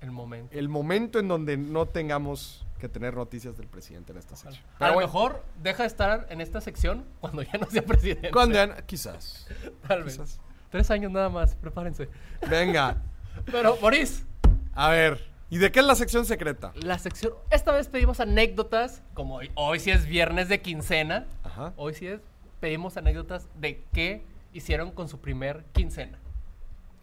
El 0.00 0.10
momento. 0.12 0.56
el 0.56 0.68
momento 0.68 1.18
en 1.18 1.28
donde 1.28 1.56
no 1.56 1.86
tengamos 1.86 2.65
que 2.76 2.88
tener 2.88 3.14
noticias 3.14 3.56
del 3.56 3.66
presidente 3.66 4.12
en 4.12 4.18
esta 4.18 4.36
sección. 4.36 4.62
a 4.74 4.78
Pero 4.78 4.88
lo 4.90 4.94
bueno, 4.94 5.06
mejor 5.08 5.44
deja 5.62 5.82
de 5.82 5.86
estar 5.88 6.26
en 6.30 6.40
esta 6.40 6.60
sección 6.60 7.04
cuando 7.20 7.42
ya 7.42 7.58
no 7.58 7.66
sea 7.70 7.82
presidente. 7.82 8.30
cuando 8.30 8.54
ya- 8.54 8.82
quizás. 8.86 9.46
Tal 9.86 10.04
vez. 10.04 10.14
quizás. 10.14 10.40
Tres 10.70 10.90
años 10.90 11.10
nada 11.12 11.28
más, 11.28 11.54
prepárense. 11.54 12.08
Venga, 12.48 12.96
Pero, 13.46 13.76
Boris, 13.76 14.24
a 14.74 14.90
ver. 14.90 15.24
¿Y 15.48 15.58
de 15.58 15.70
qué 15.70 15.78
es 15.80 15.86
la 15.86 15.94
sección 15.94 16.24
secreta? 16.26 16.72
la 16.74 16.98
sección. 16.98 17.32
Esta 17.50 17.70
vez 17.72 17.86
pedimos 17.88 18.18
anécdotas. 18.18 19.02
Como 19.14 19.36
hoy, 19.36 19.50
hoy 19.54 19.78
sí 19.78 19.90
es 19.92 20.06
viernes 20.06 20.48
de 20.48 20.60
quincena. 20.60 21.26
Ajá. 21.44 21.72
Hoy 21.76 21.94
sí 21.94 22.06
es. 22.08 22.20
Pedimos 22.58 22.96
anécdotas 22.96 23.46
de 23.54 23.84
qué 23.92 24.24
hicieron 24.52 24.90
con 24.90 25.08
su 25.08 25.20
primer 25.20 25.64
quincena. 25.72 26.18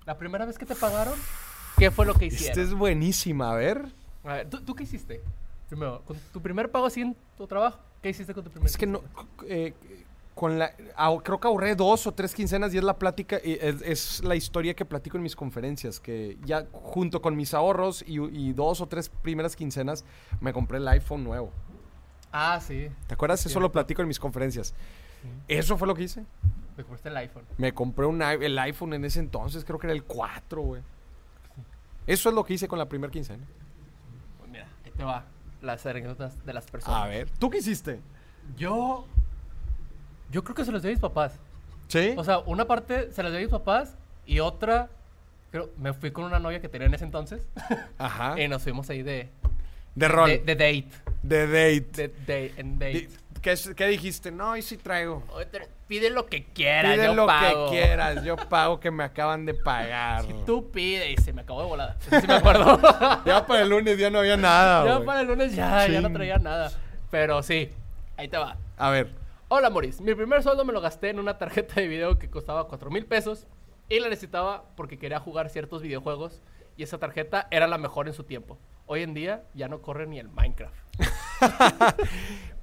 La 0.05 0.17
primera 0.17 0.45
vez 0.45 0.57
que 0.57 0.65
te 0.65 0.75
pagaron, 0.75 1.13
¿qué 1.77 1.89
fue 1.89 2.05
lo 2.05 2.15
que 2.15 2.25
hicieron? 2.25 2.49
Esta 2.59 2.61
es 2.61 2.73
buenísima, 2.73 3.51
a 3.53 3.55
ver. 3.55 3.85
A 4.25 4.33
ver, 4.33 4.49
¿tú, 4.49 4.61
tú 4.61 4.75
qué 4.75 4.83
hiciste? 4.83 5.21
Primero, 5.73 6.03
con 6.05 6.15
tu 6.31 6.39
primer 6.39 6.69
pago 6.69 6.85
así 6.85 7.01
en 7.01 7.15
tu 7.35 7.47
trabajo, 7.47 7.79
¿qué 7.99 8.09
hiciste 8.09 8.31
con 8.31 8.43
tu 8.43 8.51
primer 8.51 8.69
Es 8.69 8.77
que 8.77 8.85
no. 8.85 9.01
eh, 9.47 9.73
con 10.35 10.59
la, 10.59 10.71
ah, 10.95 11.15
creo 11.23 11.39
que 11.39 11.47
ahorré 11.47 11.73
dos 11.73 12.05
o 12.05 12.11
tres 12.11 12.35
quincenas 12.35 12.71
y 12.75 12.77
es 12.77 12.83
la 12.83 12.99
plática, 12.99 13.37
es, 13.37 13.81
es 13.81 14.23
la 14.23 14.35
historia 14.35 14.75
que 14.75 14.85
platico 14.85 15.17
en 15.17 15.23
mis 15.23 15.35
conferencias, 15.35 15.99
que 15.99 16.37
ya 16.43 16.67
junto 16.71 17.23
con 17.23 17.35
mis 17.35 17.55
ahorros 17.55 18.03
y, 18.07 18.19
y 18.19 18.53
dos 18.53 18.81
o 18.81 18.87
tres 18.87 19.09
primeras 19.09 19.55
quincenas 19.55 20.05
me 20.41 20.53
compré 20.53 20.77
el 20.77 20.87
iPhone 20.89 21.23
nuevo. 21.23 21.51
Ah, 22.31 22.59
sí. 22.61 22.89
¿Te 23.07 23.15
acuerdas? 23.15 23.43
Eso 23.43 23.59
lo 23.59 23.71
platico 23.71 24.03
en 24.03 24.07
mis 24.07 24.19
conferencias. 24.19 24.75
Eso 25.47 25.75
fue 25.75 25.87
lo 25.87 25.95
que 25.95 26.03
hice. 26.03 26.23
Me 26.77 26.83
compraste 26.83 27.09
el 27.09 27.17
iPhone. 27.17 27.45
Me 27.57 27.73
compré 27.73 28.05
un, 28.05 28.21
el 28.21 28.59
iPhone 28.59 28.93
en 28.93 29.05
ese 29.05 29.19
entonces, 29.19 29.65
creo 29.65 29.79
que 29.79 29.87
era 29.87 29.93
el 29.95 30.03
4, 30.03 30.61
güey. 30.61 30.83
Eso 32.05 32.29
es 32.29 32.35
lo 32.35 32.43
que 32.43 32.53
hice 32.53 32.67
con 32.67 32.77
la 32.77 32.87
primera 32.87 33.09
quincena. 33.09 33.43
Pues 34.37 34.51
mira, 34.51 34.67
ahí 34.85 34.91
te 34.91 35.03
va 35.03 35.25
las 35.63 35.85
anécdotas 35.85 36.45
de 36.45 36.53
las 36.53 36.65
personas. 36.69 37.01
A 37.03 37.07
ver, 37.07 37.29
¿tú 37.39 37.49
qué 37.49 37.57
hiciste? 37.59 37.99
Yo. 38.57 39.07
Yo 40.31 40.43
creo 40.43 40.55
que 40.55 40.65
se 40.65 40.71
los 40.71 40.81
di 40.81 40.89
a 40.89 40.91
mis 40.91 40.99
papás. 40.99 41.39
¿Sí? 41.87 42.13
O 42.17 42.23
sea, 42.23 42.39
una 42.39 42.65
parte 42.65 43.11
se 43.11 43.21
las 43.23 43.31
di 43.31 43.37
a 43.37 43.41
mis 43.41 43.49
papás 43.49 43.95
y 44.25 44.39
otra. 44.39 44.89
Creo, 45.51 45.69
me 45.77 45.93
fui 45.93 46.11
con 46.11 46.23
una 46.25 46.39
novia 46.39 46.59
que 46.59 46.69
tenía 46.69 46.87
en 46.87 46.93
ese 46.93 47.05
entonces. 47.05 47.47
Ajá. 47.97 48.39
y 48.41 48.47
nos 48.47 48.63
fuimos 48.63 48.89
ahí 48.89 49.03
de. 49.03 49.29
de 49.95 50.07
rol. 50.07 50.29
De, 50.29 50.39
De, 50.39 50.55
de 50.55 50.55
date. 50.55 50.87
date. 51.23 52.07
De, 52.07 52.07
de- 52.25 52.53
en 52.57 52.73
date. 52.79 52.91
Di- 52.93 53.07
¿Qué, 53.43 53.55
qué 53.75 53.87
dijiste? 53.87 54.31
No, 54.31 54.55
y 54.55 54.61
sí 54.61 54.77
traigo. 54.77 55.21
Pide 55.87 56.09
lo 56.09 56.27
que 56.27 56.45
quieras, 56.45 56.93
Pide 56.93 57.05
yo 57.07 57.13
lo 57.13 57.27
pago. 57.27 57.65
que 57.65 57.71
quieras, 57.71 58.23
yo 58.23 58.37
pago 58.49 58.79
que 58.79 58.89
me 58.89 59.03
acaban 59.03 59.45
de 59.45 59.53
pagar. 59.53 60.23
Tú 60.45 60.71
pide 60.71 61.11
y 61.11 61.17
se 61.17 61.33
me 61.33 61.41
acabó 61.41 61.61
de 61.61 61.67
volada. 61.67 61.97
Sí 62.09 62.25
me 62.25 62.35
acuerdo. 62.35 62.79
Ya 63.25 63.45
para 63.45 63.61
el 63.63 63.69
lunes 63.69 63.97
ya 63.97 64.09
no 64.09 64.19
había 64.19 64.37
nada, 64.37 64.85
ya 64.85 64.93
güey. 64.95 65.05
para 65.05 65.21
el 65.21 65.27
lunes 65.27 65.53
ya, 65.53 65.85
ya 65.87 65.99
no 65.99 66.11
traía 66.11 66.37
nada. 66.37 66.71
Pero 67.11 67.43
sí, 67.43 67.69
ahí 68.15 68.29
te 68.29 68.37
va. 68.37 68.57
A 68.77 68.89
ver, 68.89 69.13
Hola, 69.49 69.69
Moris. 69.69 69.99
Mi 70.01 70.15
primer 70.15 70.41
sueldo 70.41 70.63
me 70.65 70.73
lo 70.73 70.79
gasté 70.81 71.09
en 71.09 71.19
una 71.19 71.37
tarjeta 71.37 71.75
de 71.75 71.87
video 71.87 72.17
que 72.17 72.29
costaba 72.29 72.67
4 72.67 72.89
mil 72.89 73.05
pesos 73.05 73.45
y 73.89 73.99
la 73.99 74.07
necesitaba 74.09 74.63
porque 74.75 74.97
quería 74.97 75.19
jugar 75.19 75.49
ciertos 75.49 75.81
videojuegos 75.81 76.41
y 76.75 76.83
esa 76.83 76.97
tarjeta 76.97 77.47
era 77.51 77.67
la 77.67 77.77
mejor 77.77 78.07
en 78.07 78.13
su 78.13 78.23
tiempo. 78.23 78.57
Hoy 78.87 79.03
en 79.03 79.13
día 79.13 79.43
ya 79.53 79.67
no 79.67 79.81
corre 79.81 80.07
ni 80.07 80.17
el 80.17 80.29
Minecraft. 80.29 80.73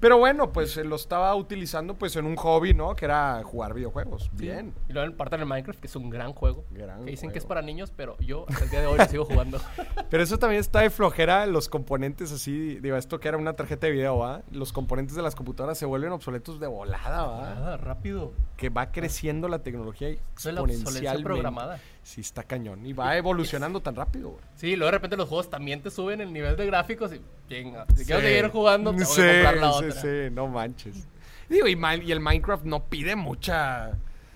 Pero 0.00 0.18
bueno, 0.18 0.50
pues 0.52 0.76
eh, 0.76 0.84
lo 0.84 0.96
estaba 0.96 1.34
utilizando 1.36 1.94
pues 1.94 2.16
en 2.16 2.24
un 2.24 2.34
hobby, 2.36 2.74
¿no? 2.74 2.96
Que 2.96 3.04
era 3.04 3.42
jugar 3.44 3.74
videojuegos. 3.74 4.30
Bien. 4.32 4.74
Y 4.88 4.92
luego 4.92 5.08
en 5.10 5.16
parte 5.16 5.36
del 5.36 5.46
Minecraft, 5.46 5.78
que 5.78 5.86
es 5.86 5.94
un 5.96 6.10
gran 6.10 6.32
juego. 6.32 6.64
Gran 6.70 7.04
que 7.04 7.10
dicen 7.12 7.30
que 7.30 7.38
es 7.38 7.44
para 7.46 7.62
niños, 7.62 7.92
pero 7.94 8.16
yo 8.18 8.46
hasta 8.48 8.64
el 8.64 8.70
día 8.70 8.80
de 8.80 8.86
hoy 8.86 8.98
lo 8.98 9.04
sigo 9.06 9.24
jugando. 9.24 9.60
Pero 10.10 10.22
eso 10.24 10.38
también 10.38 10.60
está 10.60 10.80
de 10.80 10.90
flojera, 10.90 11.46
los 11.46 11.68
componentes 11.68 12.32
así, 12.32 12.80
digo, 12.80 12.96
esto 12.96 13.20
que 13.20 13.28
era 13.28 13.36
una 13.36 13.52
tarjeta 13.52 13.86
de 13.86 13.92
video, 13.92 14.18
¿va? 14.18 14.42
Los 14.50 14.72
componentes 14.72 15.14
de 15.14 15.22
las 15.22 15.36
computadoras 15.36 15.78
se 15.78 15.86
vuelven 15.86 16.10
obsoletos 16.10 16.58
de 16.58 16.66
volada, 16.66 17.24
¿va? 17.26 17.74
Ah, 17.74 17.76
rápido. 17.76 18.32
Que 18.56 18.70
va 18.70 18.90
creciendo 18.90 19.46
la 19.48 19.60
tecnología 19.60 20.08
es 20.08 20.18
la 20.44 20.50
exponencialmente. 20.62 21.22
programada. 21.24 21.78
Sí, 22.02 22.22
está 22.22 22.42
cañón. 22.42 22.84
Y 22.86 22.92
va 22.92 23.16
evolucionando 23.16 23.80
tan 23.80 23.94
rápido, 23.94 24.30
güey. 24.30 24.42
Sí, 24.56 24.74
luego 24.74 24.86
de 24.86 24.92
repente 24.92 25.16
los 25.16 25.28
juegos 25.28 25.48
también 25.50 25.82
te 25.82 25.90
suben 25.90 26.20
el 26.20 26.32
nivel 26.32 26.56
de 26.56 26.66
gráficos 26.66 27.12
y 27.12 27.20
venga, 27.48 27.86
si 27.94 28.04
quiero 28.04 28.20
Sí. 28.20 28.26
seguir 28.26 28.48
jugando, 28.50 28.90
tengo 28.90 29.04
Sí, 29.04 29.20
que 29.22 29.28
comprar 29.42 29.56
la 29.58 29.72
sí, 29.74 29.89
otra. 29.90 30.03
sí, 30.03 30.31
no 30.33 30.48
manches. 30.48 31.07
Digo, 31.48 31.66
y, 31.66 31.72
el 32.12 32.20
Minecraft 32.20 32.64
no 32.64 32.85
pide 32.85 33.16
mucha... 33.16 33.90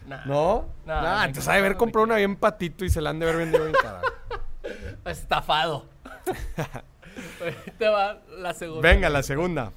Nah. 0.07 0.25
¿No? 0.27 0.67
Nah, 0.85 1.01
Nah, 1.01 1.23
antes 1.23 1.49
ha 1.49 1.53
de 1.53 1.61
haber 1.61 1.77
comprado 1.77 2.05
una 2.05 2.17
bien 2.17 2.37
patito 2.37 2.85
y 2.85 2.91
se 2.91 3.01
la 3.01 3.11
han 3.11 3.19
de 3.19 3.27
haber 3.27 3.39
vendido 3.39 3.65
bien 3.65 3.77
cara. 3.81 4.03
Estafado. 5.07 5.87
Te 7.79 7.89
va 7.89 8.21
la 8.39 8.53
segunda. 8.55 8.89
Venga, 8.89 9.09
la 9.09 9.23
segunda. 9.23 9.73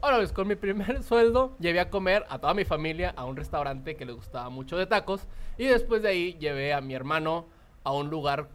Hola, 0.00 0.16
pues 0.16 0.32
con 0.32 0.48
mi 0.48 0.56
primer 0.56 1.02
sueldo 1.04 1.56
llevé 1.60 1.80
a 1.80 1.90
comer 1.90 2.26
a 2.28 2.38
toda 2.38 2.54
mi 2.54 2.64
familia 2.64 3.14
a 3.16 3.24
un 3.24 3.36
restaurante 3.36 3.96
que 3.96 4.04
les 4.04 4.16
gustaba 4.16 4.50
mucho 4.50 4.76
de 4.76 4.86
tacos. 4.86 5.26
Y 5.58 5.66
después 5.66 6.02
de 6.02 6.08
ahí 6.08 6.36
llevé 6.38 6.74
a 6.74 6.80
mi 6.80 6.94
hermano 6.94 7.46
a 7.84 7.92
un 7.92 8.10
lugar 8.10 8.48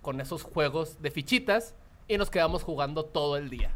con 0.00 0.20
esos 0.20 0.42
juegos 0.42 1.00
de 1.00 1.10
fichitas 1.10 1.74
y 2.08 2.18
nos 2.18 2.30
quedamos 2.30 2.64
jugando 2.64 3.04
todo 3.04 3.36
el 3.36 3.48
día. 3.48 3.70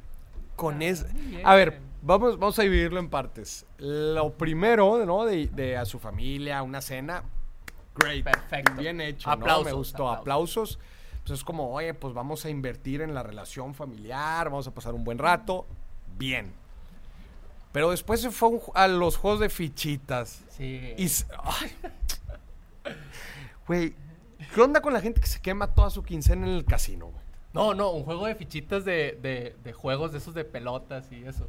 Con 0.57 0.83
es... 0.83 1.13
bien. 1.15 1.43
A 1.45 1.55
ver, 1.55 1.81
vamos, 2.07 2.39
vamos 2.39 2.59
a 2.59 2.63
dividirlo 2.63 3.01
en 3.01 3.09
partes. 3.11 3.67
Lo 3.79 4.33
primero, 4.33 5.05
¿no? 5.05 5.25
De, 5.25 5.47
de 5.49 5.77
a 5.77 5.85
su 5.85 5.99
familia, 5.99 6.63
una 6.63 6.81
cena. 6.81 7.23
Great. 7.95 8.25
Perfecto. 8.25 8.75
Bien 8.81 9.01
hecho, 9.01 9.31
Aplausos, 9.31 9.65
¿no? 9.65 9.71
Me 9.71 9.77
gustó. 9.77 10.09
aplausos. 10.09 10.77
Aplausos. 10.77 10.79
Pues 11.27 11.39
es 11.41 11.45
como, 11.45 11.73
oye, 11.73 11.93
pues 11.93 12.15
vamos 12.15 12.45
a 12.45 12.51
invertir 12.51 13.01
en 13.01 13.13
la 13.13 13.23
relación 13.23 13.75
familiar, 13.75 14.49
vamos 14.49 14.67
a 14.69 14.71
pasar 14.75 14.95
un 14.95 15.03
buen 15.03 15.19
rato. 15.19 15.67
Bien. 16.17 16.53
Pero 17.73 17.91
después 17.91 18.21
se 18.21 18.31
fue 18.31 18.49
a 18.49 18.53
un 18.53 18.61
ju- 18.61 18.73
a 18.75 18.87
los 18.89 19.17
juegos 19.17 19.41
de 19.41 19.49
fichitas. 19.51 20.45
Sí. 20.51 20.95
Y... 20.97 21.09
Güey, 23.67 23.95
¿qué 24.55 24.61
onda 24.61 24.81
con 24.81 24.93
la 24.93 25.01
gente 25.01 25.21
que 25.21 25.27
se 25.27 25.41
quema 25.41 25.75
toda 25.75 25.91
su 25.91 26.03
quincena 26.03 26.47
en 26.47 26.53
el 26.55 26.65
casino, 26.65 27.07
güey? 27.07 27.25
No, 27.53 27.75
no, 27.75 27.91
un 27.91 28.05
juego 28.05 28.27
de 28.27 28.35
fichitas 28.35 28.85
de, 28.85 29.19
de, 29.21 29.57
de 29.65 29.73
juegos 29.73 30.13
de 30.13 30.19
esos 30.19 30.35
de 30.35 30.45
pelotas 30.45 31.11
y 31.11 31.25
eso. 31.25 31.49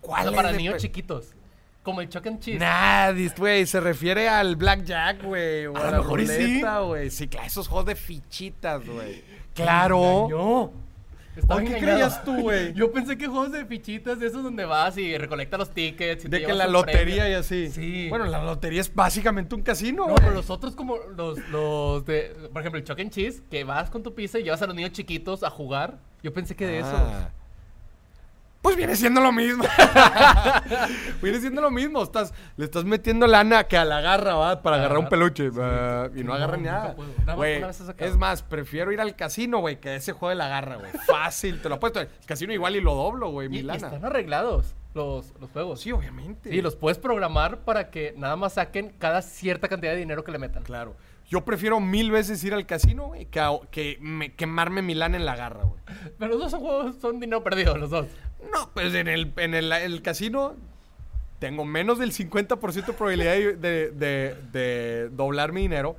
¿Cuál 0.00 0.20
O 0.20 0.22
sea, 0.22 0.30
es 0.30 0.36
para 0.36 0.52
niños 0.56 0.76
chiquitos. 0.76 1.34
Como 1.82 2.02
el 2.02 2.08
Chuck 2.08 2.26
and 2.26 2.40
Cheese. 2.40 2.58
Nadie, 2.58 3.32
güey, 3.36 3.66
se 3.66 3.80
refiere 3.80 4.28
al 4.28 4.56
blackjack, 4.56 5.22
güey, 5.24 5.64
A 5.64 5.68
a, 5.68 5.90
lo 5.92 5.96
mejor 6.02 6.20
y 6.20 6.26
sí. 6.26 6.32
ruleta, 6.36 6.80
güey. 6.80 7.10
Sí, 7.10 7.26
claro, 7.28 7.46
esos 7.46 7.68
juegos 7.68 7.86
de 7.86 7.96
fichitas, 7.96 8.86
güey. 8.86 9.24
Claro. 9.54 10.28
No. 10.30 10.72
¿Por 11.46 11.64
qué 11.64 11.78
creías 11.78 12.22
tú, 12.24 12.34
güey? 12.42 12.72
Yo 12.74 12.92
pensé 12.92 13.16
que 13.16 13.26
juegos 13.26 13.52
de 13.52 13.64
fichitas 13.64 14.18
de 14.18 14.26
esos 14.26 14.42
donde 14.42 14.64
vas 14.64 14.98
y 14.98 15.16
recolectas 15.16 15.58
los 15.58 15.70
tickets. 15.70 16.24
Y 16.24 16.28
te 16.28 16.38
De 16.40 16.44
que 16.44 16.52
la 16.52 16.66
lotería 16.66 17.22
premio. 17.22 17.30
y 17.30 17.34
así. 17.34 17.70
Sí. 17.70 18.08
Bueno, 18.10 18.26
la 18.26 18.42
lotería 18.44 18.80
es 18.80 18.94
básicamente 18.94 19.54
un 19.54 19.62
casino, 19.62 20.06
No, 20.08 20.14
pero 20.16 20.32
los 20.32 20.50
otros 20.50 20.74
como 20.74 20.96
los, 21.16 21.38
los 21.48 22.04
de, 22.04 22.36
por 22.52 22.60
ejemplo, 22.60 22.78
el 22.78 22.84
Chuck 22.84 23.00
and 23.00 23.10
Cheese, 23.10 23.42
que 23.50 23.64
vas 23.64 23.88
con 23.90 24.02
tu 24.02 24.14
pizza 24.14 24.38
y 24.38 24.42
llevas 24.42 24.60
a 24.60 24.66
los 24.66 24.74
niños 24.74 24.92
chiquitos 24.92 25.42
a 25.42 25.50
jugar. 25.50 25.98
Yo 26.22 26.32
pensé 26.34 26.54
que 26.56 26.66
de. 26.66 26.80
Ah. 26.82 27.30
Pues 28.62 28.76
viene 28.76 28.94
siendo 28.94 29.20
lo 29.22 29.32
mismo. 29.32 29.64
viene 31.22 31.40
siendo 31.40 31.62
lo 31.62 31.70
mismo. 31.70 32.02
Estás, 32.02 32.34
le 32.56 32.66
estás 32.66 32.84
metiendo 32.84 33.26
lana 33.26 33.64
que 33.64 33.78
a 33.78 33.84
la 33.84 34.00
garra, 34.00 34.34
¿va? 34.34 34.62
Para 34.62 34.76
agarrar 34.76 34.98
un 34.98 35.08
peluche. 35.08 35.48
va, 35.48 36.10
y 36.14 36.18
no 36.22 36.28
No, 36.30 36.34
agarra 36.34 36.56
nada. 36.58 36.94
Güey, 37.36 37.62
es 37.98 38.16
más, 38.16 38.42
prefiero 38.42 38.92
ir 38.92 39.00
al 39.00 39.16
casino, 39.16 39.58
güey, 39.60 39.80
que 39.80 39.88
a 39.90 39.94
ese 39.96 40.12
juego 40.12 40.30
de 40.30 40.36
la 40.36 40.48
garra, 40.48 40.76
güey. 40.76 40.92
Fácil, 41.06 41.62
te 41.62 41.68
lo 41.68 41.76
apuesto. 41.76 42.00
El 42.00 42.08
casino 42.26 42.52
igual 42.52 42.76
y 42.76 42.80
lo 42.80 42.94
doblo, 42.94 43.30
güey, 43.30 43.46
Y, 43.46 43.50
mi 43.50 43.58
y 43.58 43.62
lana. 43.62 43.86
están 43.86 44.04
arreglados 44.04 44.74
los, 44.94 45.32
los 45.40 45.50
juegos. 45.50 45.80
Sí, 45.80 45.92
obviamente. 45.92 46.50
Sí, 46.50 46.60
los 46.60 46.76
puedes 46.76 46.98
programar 46.98 47.60
para 47.60 47.90
que 47.90 48.14
nada 48.18 48.36
más 48.36 48.54
saquen 48.54 48.90
cada 48.98 49.22
cierta 49.22 49.68
cantidad 49.68 49.92
de 49.92 49.98
dinero 49.98 50.22
que 50.22 50.32
le 50.32 50.38
metan. 50.38 50.62
Claro. 50.64 50.96
Yo 51.30 51.44
prefiero 51.44 51.80
mil 51.80 52.10
veces 52.10 52.42
ir 52.44 52.52
al 52.52 52.66
casino, 52.66 53.06
güey, 53.06 53.24
que, 53.26 53.40
a- 53.40 53.58
que 53.70 53.96
me- 54.00 54.34
quemarme 54.34 54.82
mi 54.82 54.94
lana 54.94 55.16
en 55.16 55.24
la 55.24 55.36
garra, 55.36 55.62
güey. 55.64 55.80
Pero 56.18 56.32
los 56.32 56.40
dos 56.40 56.50
son 56.50 56.60
juegos, 56.60 56.96
son 57.00 57.20
dinero 57.20 57.42
perdido, 57.42 57.76
los 57.78 57.88
dos. 57.90 58.06
No, 58.52 58.70
pues 58.74 58.92
en 58.94 59.06
el, 59.08 59.32
en 59.36 59.54
el, 59.54 59.70
el 59.72 60.02
casino 60.02 60.56
tengo 61.38 61.64
menos 61.64 61.98
del 61.98 62.12
50% 62.12 62.84
de 62.86 62.92
probabilidad 62.92 63.32
de, 63.34 63.56
de- 63.56 63.90
de- 63.92 64.36
de 64.52 65.08
doblar 65.10 65.52
mi 65.52 65.62
dinero. 65.62 65.96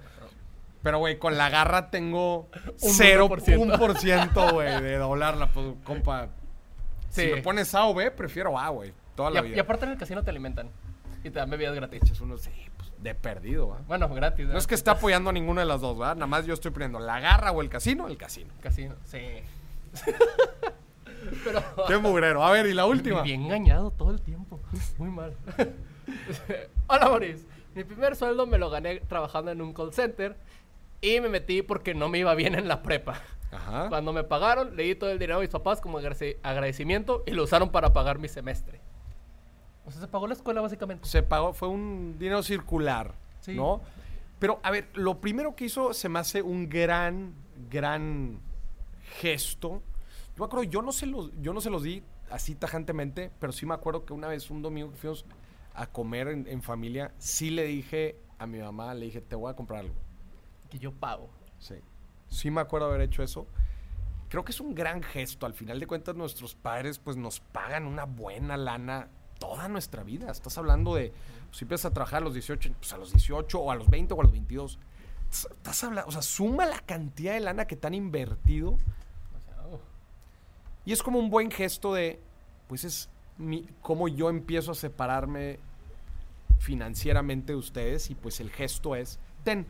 Pero, 0.84 0.98
güey, 1.00 1.18
con 1.20 1.38
la 1.38 1.50
garra 1.50 1.92
tengo 1.92 2.50
Un 2.82 2.92
0%, 2.92 3.30
1%. 3.30 3.78
1%, 3.78 4.52
güey, 4.54 4.82
de 4.82 4.98
doblarla. 4.98 5.48
Pues, 5.54 5.68
compa, 5.84 6.28
si 7.10 7.28
me 7.28 7.42
pones 7.42 7.74
A 7.76 7.86
o 7.86 7.94
B, 7.94 8.10
prefiero 8.12 8.58
A, 8.60 8.70
güey, 8.70 8.92
toda 9.16 9.30
Y, 9.30 9.34
la 9.36 9.40
a- 9.40 9.44
vida. 9.44 9.56
y 9.58 9.60
aparte 9.60 9.86
en 9.86 9.92
el 9.92 9.98
casino 9.98 10.24
te 10.24 10.30
alimentan. 10.32 10.70
Y 11.24 11.30
te 11.30 11.38
dan 11.38 11.52
bebidas 11.52 11.76
gratis. 11.76 12.02
Echas 12.04 12.20
unos, 12.20 12.42
sí, 12.42 12.50
de 13.02 13.16
perdido, 13.16 13.70
¿va? 13.70 13.80
Bueno, 13.88 14.08
gratis. 14.10 14.48
No 14.48 14.58
es 14.58 14.68
que 14.68 14.76
esté 14.76 14.90
apoyando 14.92 15.30
a 15.30 15.34
ninguna 15.34 15.62
de 15.62 15.68
las 15.68 15.82
dos, 15.82 15.98
¿verdad? 15.98 16.16
Nada 16.16 16.28
más 16.28 16.46
yo 16.46 16.54
estoy 16.54 16.72
poniendo 16.72 17.00
la 17.00 17.20
garra 17.20 17.52
o 17.52 17.62
el 17.62 17.70
casino, 17.70 18.08
el 18.08 18.18
casino. 18.18 18.54
Casino, 18.62 18.96
sí. 19.06 19.20
Pero... 21.44 21.62
Qué 21.88 21.98
mugrero. 21.98 22.44
A 22.44 22.52
ver, 22.52 22.66
y 22.66 22.74
la 22.74 22.86
última. 22.86 23.22
Bien 23.22 23.44
engañado 23.44 23.92
todo 23.92 24.12
el 24.12 24.22
tiempo. 24.22 24.60
Muy 24.98 25.10
mal. 25.10 25.34
Hola, 26.88 27.10
Boris. 27.10 27.46
Mi 27.76 27.84
primer 27.84 28.16
sueldo 28.16 28.46
me 28.48 28.58
lo 28.58 28.70
gané 28.70 29.00
trabajando 29.02 29.52
en 29.52 29.62
un 29.62 29.74
call 29.74 29.94
center 29.94 30.36
y 31.00 31.20
me 31.22 31.30
metí 31.30 31.62
porque 31.62 31.94
no 31.94 32.10
me 32.10 32.18
iba 32.20 32.34
bien 32.36 32.56
en 32.56 32.68
la 32.68 32.82
prepa. 32.82 33.22
Ajá. 33.52 33.88
Cuando 33.90 34.14
me 34.14 34.24
pagaron, 34.24 34.76
le 34.76 34.84
di 34.84 34.96
todo 34.96 35.10
el 35.12 35.20
dinero 35.20 35.38
a 35.38 35.42
mis 35.42 35.50
papás 35.50 35.80
como 35.82 36.00
agradeci- 36.00 36.38
agradecimiento 36.44 37.24
y 37.26 37.32
lo 37.32 37.44
usaron 37.44 37.70
para 37.70 37.94
pagar 37.94 38.18
mi 38.20 38.28
semestre. 38.28 38.80
O 39.86 39.92
sea, 39.92 40.02
se 40.02 40.08
pagó 40.08 40.28
la 40.28 40.34
escuela 40.34 40.62
básicamente. 40.62 41.08
Se 41.08 41.24
pagó, 41.24 41.54
fue 41.54 41.68
un 41.68 42.18
dinero 42.20 42.44
circular, 42.44 43.16
Sí. 43.40 43.56
¿no? 43.56 43.82
Pero, 44.40 44.60
a 44.64 44.72
ver, 44.72 44.90
lo 44.94 45.22
primero 45.22 45.56
que 45.56 45.66
hizo 45.66 45.94
se 45.94 46.10
me 46.10 46.20
hace 46.20 46.42
un 46.42 46.68
gran, 46.68 47.34
gran 47.70 48.40
gesto. 49.20 49.82
Yo 50.36 50.40
me 50.40 50.46
acuerdo, 50.46 50.64
yo 50.64 50.82
no 50.82 50.92
se 50.92 51.06
los, 51.06 51.32
yo 51.42 51.54
no 51.54 51.62
se 51.62 51.70
los 51.70 51.84
di 51.84 52.04
así 52.32 52.56
tajantemente, 52.56 53.32
pero 53.40 53.52
sí 53.52 53.66
me 53.66 53.74
acuerdo 53.74 54.06
que 54.06 54.14
una 54.14 54.28
vez, 54.28 54.50
un 54.50 54.62
domingo 54.62 54.92
que 54.92 54.98
fuimos 54.98 55.26
a 55.74 55.86
comer 55.88 56.28
en, 56.30 56.48
en 56.48 56.62
familia, 56.62 57.14
sí 57.18 57.50
le 57.50 57.66
dije 57.66 58.18
a 58.40 58.48
mi 58.48 58.60
mamá, 58.60 58.94
le 58.94 59.06
dije, 59.06 59.22
te 59.22 59.36
voy 59.36 59.52
a 59.52 59.56
comprar 59.56 59.82
algo. 59.82 59.96
Que 60.70 60.80
yo 60.80 60.92
pago. 60.92 61.30
Sí. 61.60 61.76
Sí 62.28 62.50
me 62.50 62.62
acuerdo 62.62 62.88
haber 62.88 63.02
hecho 63.02 63.22
eso. 63.24 63.46
Creo 64.30 64.44
que 64.46 64.52
es 64.54 64.60
un 64.62 64.74
gran 64.74 65.04
gesto. 65.04 65.46
Al 65.46 65.54
final 65.54 65.80
de 65.80 65.86
cuentas, 65.86 66.16
nuestros 66.16 66.56
padres 66.56 66.98
pues 66.98 67.18
nos 67.18 67.42
pagan 67.42 67.86
una 67.86 68.06
buena 68.06 68.56
lana 68.58 69.10
toda 69.42 69.68
nuestra 69.68 70.04
vida. 70.04 70.32
Estás 70.32 70.58
hablando 70.60 70.94
de, 70.94 71.12
pues, 71.48 71.58
si 71.58 71.66
empiezas 71.66 71.88
a 71.88 71.94
trabajar 71.94 72.22
a 72.22 72.26
los 72.26 72.34
18, 72.34 72.74
pues 72.80 72.94
a 72.94 72.98
los 72.98 73.12
18 73.12 73.60
o 73.60 73.72
a 73.72 73.76
los 73.76 73.90
20 73.90 74.14
o 74.14 74.20
a 74.22 74.24
los 74.24 74.32
22. 74.32 74.78
Estás 75.32 75.84
hablando, 75.84 76.08
o 76.08 76.12
sea, 76.12 76.22
suma 76.22 76.66
la 76.66 76.80
cantidad 76.80 77.34
de 77.34 77.40
lana 77.40 77.66
que 77.66 77.76
te 77.76 77.88
han 77.88 77.94
invertido 77.94 78.78
y 80.86 80.94
es 80.94 81.04
como 81.04 81.20
un 81.20 81.30
buen 81.30 81.52
gesto 81.52 81.94
de, 81.94 82.20
pues 82.68 82.84
es 82.84 83.10
mi, 83.38 83.68
cómo 83.82 84.08
yo 84.08 84.30
empiezo 84.30 84.72
a 84.72 84.76
separarme 84.76 85.60
financieramente 86.60 87.54
de 87.54 87.60
ustedes 87.60 88.10
y 88.10 88.16
pues 88.16 88.40
el 88.40 88.50
gesto 88.50 88.96
es, 88.96 89.20
ten, 89.44 89.68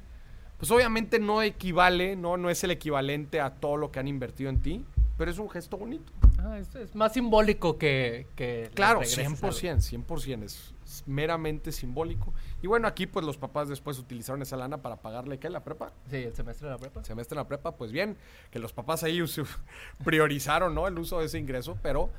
pues 0.58 0.72
obviamente 0.72 1.20
no 1.20 1.42
equivale, 1.42 2.16
no, 2.16 2.38
no 2.38 2.50
es 2.50 2.64
el 2.64 2.72
equivalente 2.72 3.42
a 3.42 3.56
todo 3.56 3.78
lo 3.78 3.92
que 3.92 4.00
han 4.00 4.08
invertido 4.08 4.50
en 4.50 4.62
ti, 4.62 4.86
pero 5.18 5.32
es 5.32 5.38
un 5.38 5.50
gesto 5.50 5.78
bonito. 5.78 6.12
Ah, 6.44 6.58
es, 6.58 6.74
es 6.76 6.96
más 6.96 7.14
simbólico 7.14 7.78
que... 7.78 8.28
que 8.36 8.70
Claro, 8.74 9.02
regreses 9.02 9.28
100%, 9.42 10.06
100%, 10.06 10.44
es, 10.44 10.74
es 10.86 11.08
meramente 11.08 11.72
simbólico. 11.72 12.34
Y 12.62 12.68
bueno, 12.68 12.88
aquí 12.88 13.08
pues 13.08 13.26
los 13.26 13.38
papás 13.38 13.70
después 13.70 13.98
utilizaron 14.00 14.42
esa 14.42 14.58
lana 14.58 14.82
para 14.82 14.98
pagarle, 14.98 15.40
¿qué? 15.40 15.50
¿La 15.50 15.64
prepa? 15.64 15.92
Sí, 16.10 16.18
el 16.18 16.36
semestre 16.36 16.68
de 16.68 16.74
la 16.74 16.80
prepa. 16.80 17.04
semestre 17.04 17.36
en 17.36 17.44
la 17.44 17.48
prepa, 17.48 17.76
pues 17.76 17.92
bien, 17.92 18.18
que 18.50 18.60
los 18.60 18.74
papás 18.74 19.04
ahí 19.04 19.22
priorizaron, 20.04 20.74
¿no? 20.76 20.88
El 20.88 20.98
uso 20.98 21.20
de 21.20 21.26
ese 21.26 21.40
ingreso, 21.40 21.78
pero 21.82 22.10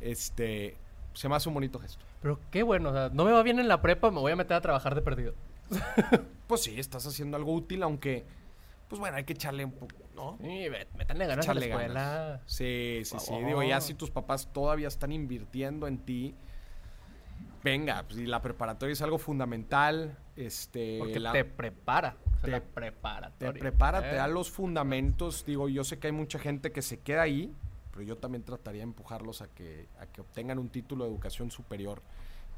este 0.00 0.76
se 1.14 1.28
me 1.28 1.36
hace 1.36 1.48
un 1.48 1.54
bonito 1.54 1.78
gesto. 1.78 2.04
Pero 2.20 2.38
qué 2.50 2.62
bueno, 2.62 2.90
o 2.90 2.92
sea, 2.92 3.10
no 3.12 3.24
me 3.24 3.32
va 3.32 3.42
bien 3.42 3.58
en 3.58 3.68
la 3.68 3.82
prepa, 3.82 4.10
me 4.10 4.20
voy 4.20 4.32
a 4.32 4.36
meter 4.36 4.56
a 4.56 4.60
trabajar 4.60 4.94
de 4.94 5.02
perdido. 5.02 5.34
Pues 6.48 6.64
sí, 6.64 6.78
estás 6.78 7.06
haciendo 7.06 7.38
algo 7.38 7.54
útil, 7.54 7.82
aunque, 7.82 8.26
pues 8.92 9.00
bueno, 9.00 9.16
hay 9.16 9.24
que 9.24 9.32
echarle 9.32 9.64
un 9.64 9.72
poco, 9.72 9.94
¿no? 10.14 10.36
Sí, 10.42 10.66
métanle 10.98 11.26
ganas 11.26 11.48
a 11.48 11.54
la 11.54 11.60
escuela. 11.64 11.88
ganas. 12.02 12.40
Sí, 12.44 13.00
sí, 13.06 13.16
sí. 13.18 13.34
Digo, 13.42 13.62
ya 13.62 13.80
si 13.80 13.94
tus 13.94 14.10
papás 14.10 14.52
todavía 14.52 14.86
están 14.88 15.12
invirtiendo 15.12 15.86
en 15.86 15.96
ti, 15.96 16.34
venga, 17.64 18.02
pues 18.02 18.18
y 18.18 18.26
la 18.26 18.42
preparatoria 18.42 18.92
es 18.92 19.00
algo 19.00 19.16
fundamental. 19.16 20.18
Este, 20.36 20.98
Porque 20.98 21.20
la- 21.20 21.32
te 21.32 21.46
prepara. 21.46 22.16
Te- 22.42 22.50
la 22.50 22.60
preparatoria. 22.60 23.52
te 23.54 23.58
prepara, 23.58 24.02
te 24.02 24.10
¿eh? 24.10 24.16
da 24.16 24.26
los 24.28 24.50
fundamentos. 24.50 25.46
Digo, 25.46 25.70
yo 25.70 25.84
sé 25.84 25.98
que 25.98 26.08
hay 26.08 26.12
mucha 26.12 26.38
gente 26.38 26.70
que 26.70 26.82
se 26.82 26.98
queda 27.00 27.22
ahí, 27.22 27.50
pero 27.92 28.02
yo 28.02 28.18
también 28.18 28.42
trataría 28.42 28.80
de 28.80 28.84
empujarlos 28.84 29.40
a 29.40 29.48
que, 29.48 29.88
a 29.98 30.04
que 30.04 30.20
obtengan 30.20 30.58
un 30.58 30.68
título 30.68 31.04
de 31.04 31.10
educación 31.10 31.50
superior. 31.50 32.02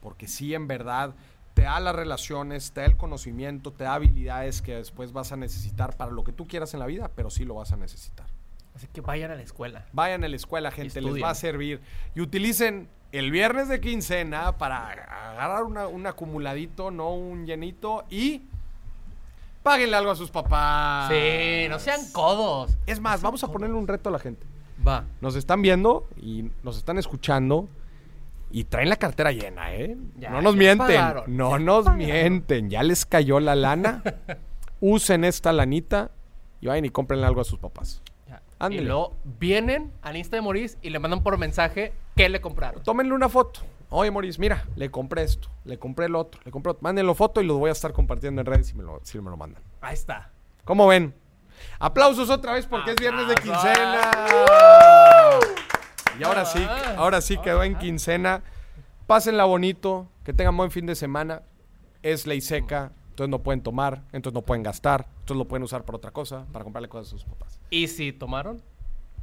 Porque 0.01 0.27
sí, 0.27 0.53
en 0.53 0.67
verdad, 0.67 1.15
te 1.55 1.63
da 1.63 1.79
las 1.81 1.95
relaciones, 1.95 2.73
te 2.73 2.81
da 2.81 2.87
el 2.87 2.97
conocimiento, 2.97 3.73
te 3.73 3.85
da 3.85 3.95
habilidades 3.95 4.61
que 4.61 4.75
después 4.75 5.13
vas 5.13 5.33
a 5.33 5.37
necesitar 5.37 5.97
para 5.97 6.11
lo 6.11 6.25
que 6.25 6.33
tú 6.33 6.47
quieras 6.47 6.75
en 6.75 6.81
la 6.81 6.87
vida, 6.87 7.11
pero 7.15 7.31
sí 7.31 7.45
lo 7.45 7.55
vas 7.55 7.73
a 7.73 7.77
necesitar. 7.77 8.27
Así 8.75 8.89
que 8.93 9.01
vayan 9.01 9.31
a 9.31 9.37
la 9.37 9.43
escuela. 9.43 9.87
Vayan 9.93 10.25
a 10.25 10.29
la 10.29 10.35
escuela, 10.37 10.71
gente, 10.73 11.01
les 11.01 11.23
va 11.23 11.31
a 11.31 11.35
servir. 11.37 11.81
Y 12.17 12.21
utilicen 12.21 12.89
el 13.13 13.31
viernes 13.31 13.69
de 13.69 13.81
quincena 13.81 14.59
para 14.59 14.89
agarrar 14.89 15.63
una- 15.63 15.87
un 15.87 16.05
acumuladito, 16.09 16.91
no 16.91 17.15
un 17.15 17.47
llenito, 17.47 18.05
y 18.11 18.43
páguenle 19.63 19.97
algo 19.97 20.11
a 20.11 20.17
sus 20.17 20.31
papás. 20.33 21.09
Sí, 21.13 21.69
no 21.69 21.79
sean 21.79 22.01
codos. 22.13 22.77
Es 22.87 22.99
más, 23.01 23.23
vamos 23.23 23.45
a 23.45 23.49
ponerle 23.53 23.77
un 23.77 23.87
reto 23.87 24.09
a 24.09 24.13
la 24.13 24.19
gente. 24.19 24.45
Va. 24.87 25.05
Nos 25.21 25.37
están 25.37 25.63
viendo 25.63 26.09
y 26.21 26.51
nos 26.65 26.77
están 26.77 26.99
escuchando 26.99 27.69
y 28.55 28.63
traen 28.63 28.89
la 28.89 28.95
cartera 28.95 29.33
llena, 29.33 29.75
¿eh? 29.75 29.97
Ya, 30.17 30.31
no 30.31 30.41
nos 30.41 30.55
mienten, 30.55 30.87
pagaron, 30.87 31.37
no 31.37 31.59
nos 31.59 31.87
pagaron. 31.87 32.07
mienten. 32.07 32.71
Ya 32.71 32.85
les 32.85 33.05
cayó 33.05 33.41
la 33.41 33.57
lana. 33.57 34.01
Usen 34.81 35.25
esta 35.25 35.53
lanita 35.53 36.13
y 36.61 36.69
vayan 36.69 36.85
y 36.85 36.91
cómprenle 36.91 37.27
algo 37.27 37.41
a 37.41 37.45
sus 37.45 37.59
papás. 37.59 38.01
Y 38.71 38.79
luego 38.79 39.17
vienen 39.41 39.93
al 40.03 40.17
Insta 40.17 40.37
de 40.37 40.43
Moris 40.43 40.79
y 40.83 40.91
le 40.91 41.01
mandan 41.01 41.25
por 41.25 41.37
mensaje 41.37 41.93
qué 42.15 42.29
le 42.29 42.41
compraron. 42.41 42.81
Tómenle 42.85 43.13
una 43.13 43.29
foto. 43.29 43.61
Oye, 43.91 44.13
Moris, 44.13 44.39
mira, 44.39 44.65
le 44.77 44.89
compré 44.89 45.25
esto, 45.25 45.49
le 45.65 45.77
compré 45.81 46.07
el 46.07 46.15
otro, 46.15 46.41
le 46.45 46.53
compré 46.53 46.71
otro. 46.71 46.83
Mándenlo 46.83 47.17
foto 47.17 47.41
y 47.41 47.47
lo 47.47 47.59
voy 47.59 47.71
a 47.71 47.73
estar 47.73 47.93
compartiendo 47.93 48.41
en 48.41 48.47
redes 48.47 48.69
si 48.69 48.75
me 48.75 48.85
lo, 48.85 49.01
si 49.03 49.21
me 49.21 49.31
lo 49.31 49.37
mandan. 49.37 49.65
Ahí 49.81 49.95
está. 49.95 50.31
¿Cómo 50.63 50.87
ven? 50.87 51.13
Aplausos 51.81 52.31
otra 52.31 52.53
vez 52.53 52.67
porque 52.67 52.93
es 52.93 52.97
viernes 52.99 53.27
de 53.27 53.35
quincena. 53.35 54.11
Y 56.19 56.25
ahora 56.25 56.45
sí, 56.45 56.65
Ah, 56.69 56.95
ahora 56.99 57.21
sí 57.21 57.37
quedó 57.39 57.63
en 57.63 57.77
quincena. 57.79 58.43
Pásenla 59.07 59.45
bonito, 59.45 60.09
que 60.25 60.33
tengan 60.33 60.57
buen 60.57 60.71
fin 60.71 60.87
de 60.87 60.95
semana. 60.95 61.43
Es 62.03 62.27
ley 62.27 62.41
seca, 62.41 62.93
entonces 63.11 63.31
no 63.31 63.39
pueden 63.41 63.63
tomar, 63.63 64.03
entonces 64.13 64.35
no 64.35 64.43
pueden 64.43 64.63
gastar, 64.63 65.07
entonces 65.21 65.37
lo 65.37 65.47
pueden 65.47 65.63
usar 65.63 65.85
para 65.85 65.97
otra 65.97 66.11
cosa, 66.11 66.45
para 66.53 66.63
comprarle 66.65 66.89
cosas 66.89 67.09
a 67.09 67.11
sus 67.11 67.25
papás. 67.25 67.59
Y 67.71 67.89
si 67.89 68.13
tomaron, 68.13 68.61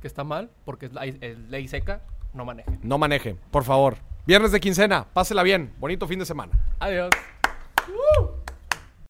que 0.01 0.07
está 0.07 0.23
mal, 0.23 0.49
porque 0.65 0.87
es, 0.87 0.93
la- 0.93 1.05
es 1.05 1.37
ley 1.49 1.67
seca, 1.67 2.01
no 2.33 2.43
manejen. 2.45 2.79
No 2.81 2.97
manejen, 2.97 3.37
por 3.51 3.63
favor. 3.63 3.97
Viernes 4.25 4.51
de 4.51 4.59
quincena, 4.59 5.05
pásela 5.13 5.43
bien. 5.43 5.73
Bonito 5.79 6.07
fin 6.07 6.17
de 6.19 6.25
semana. 6.25 6.53
Adiós. 6.79 7.09
¡Uh! 7.87 8.40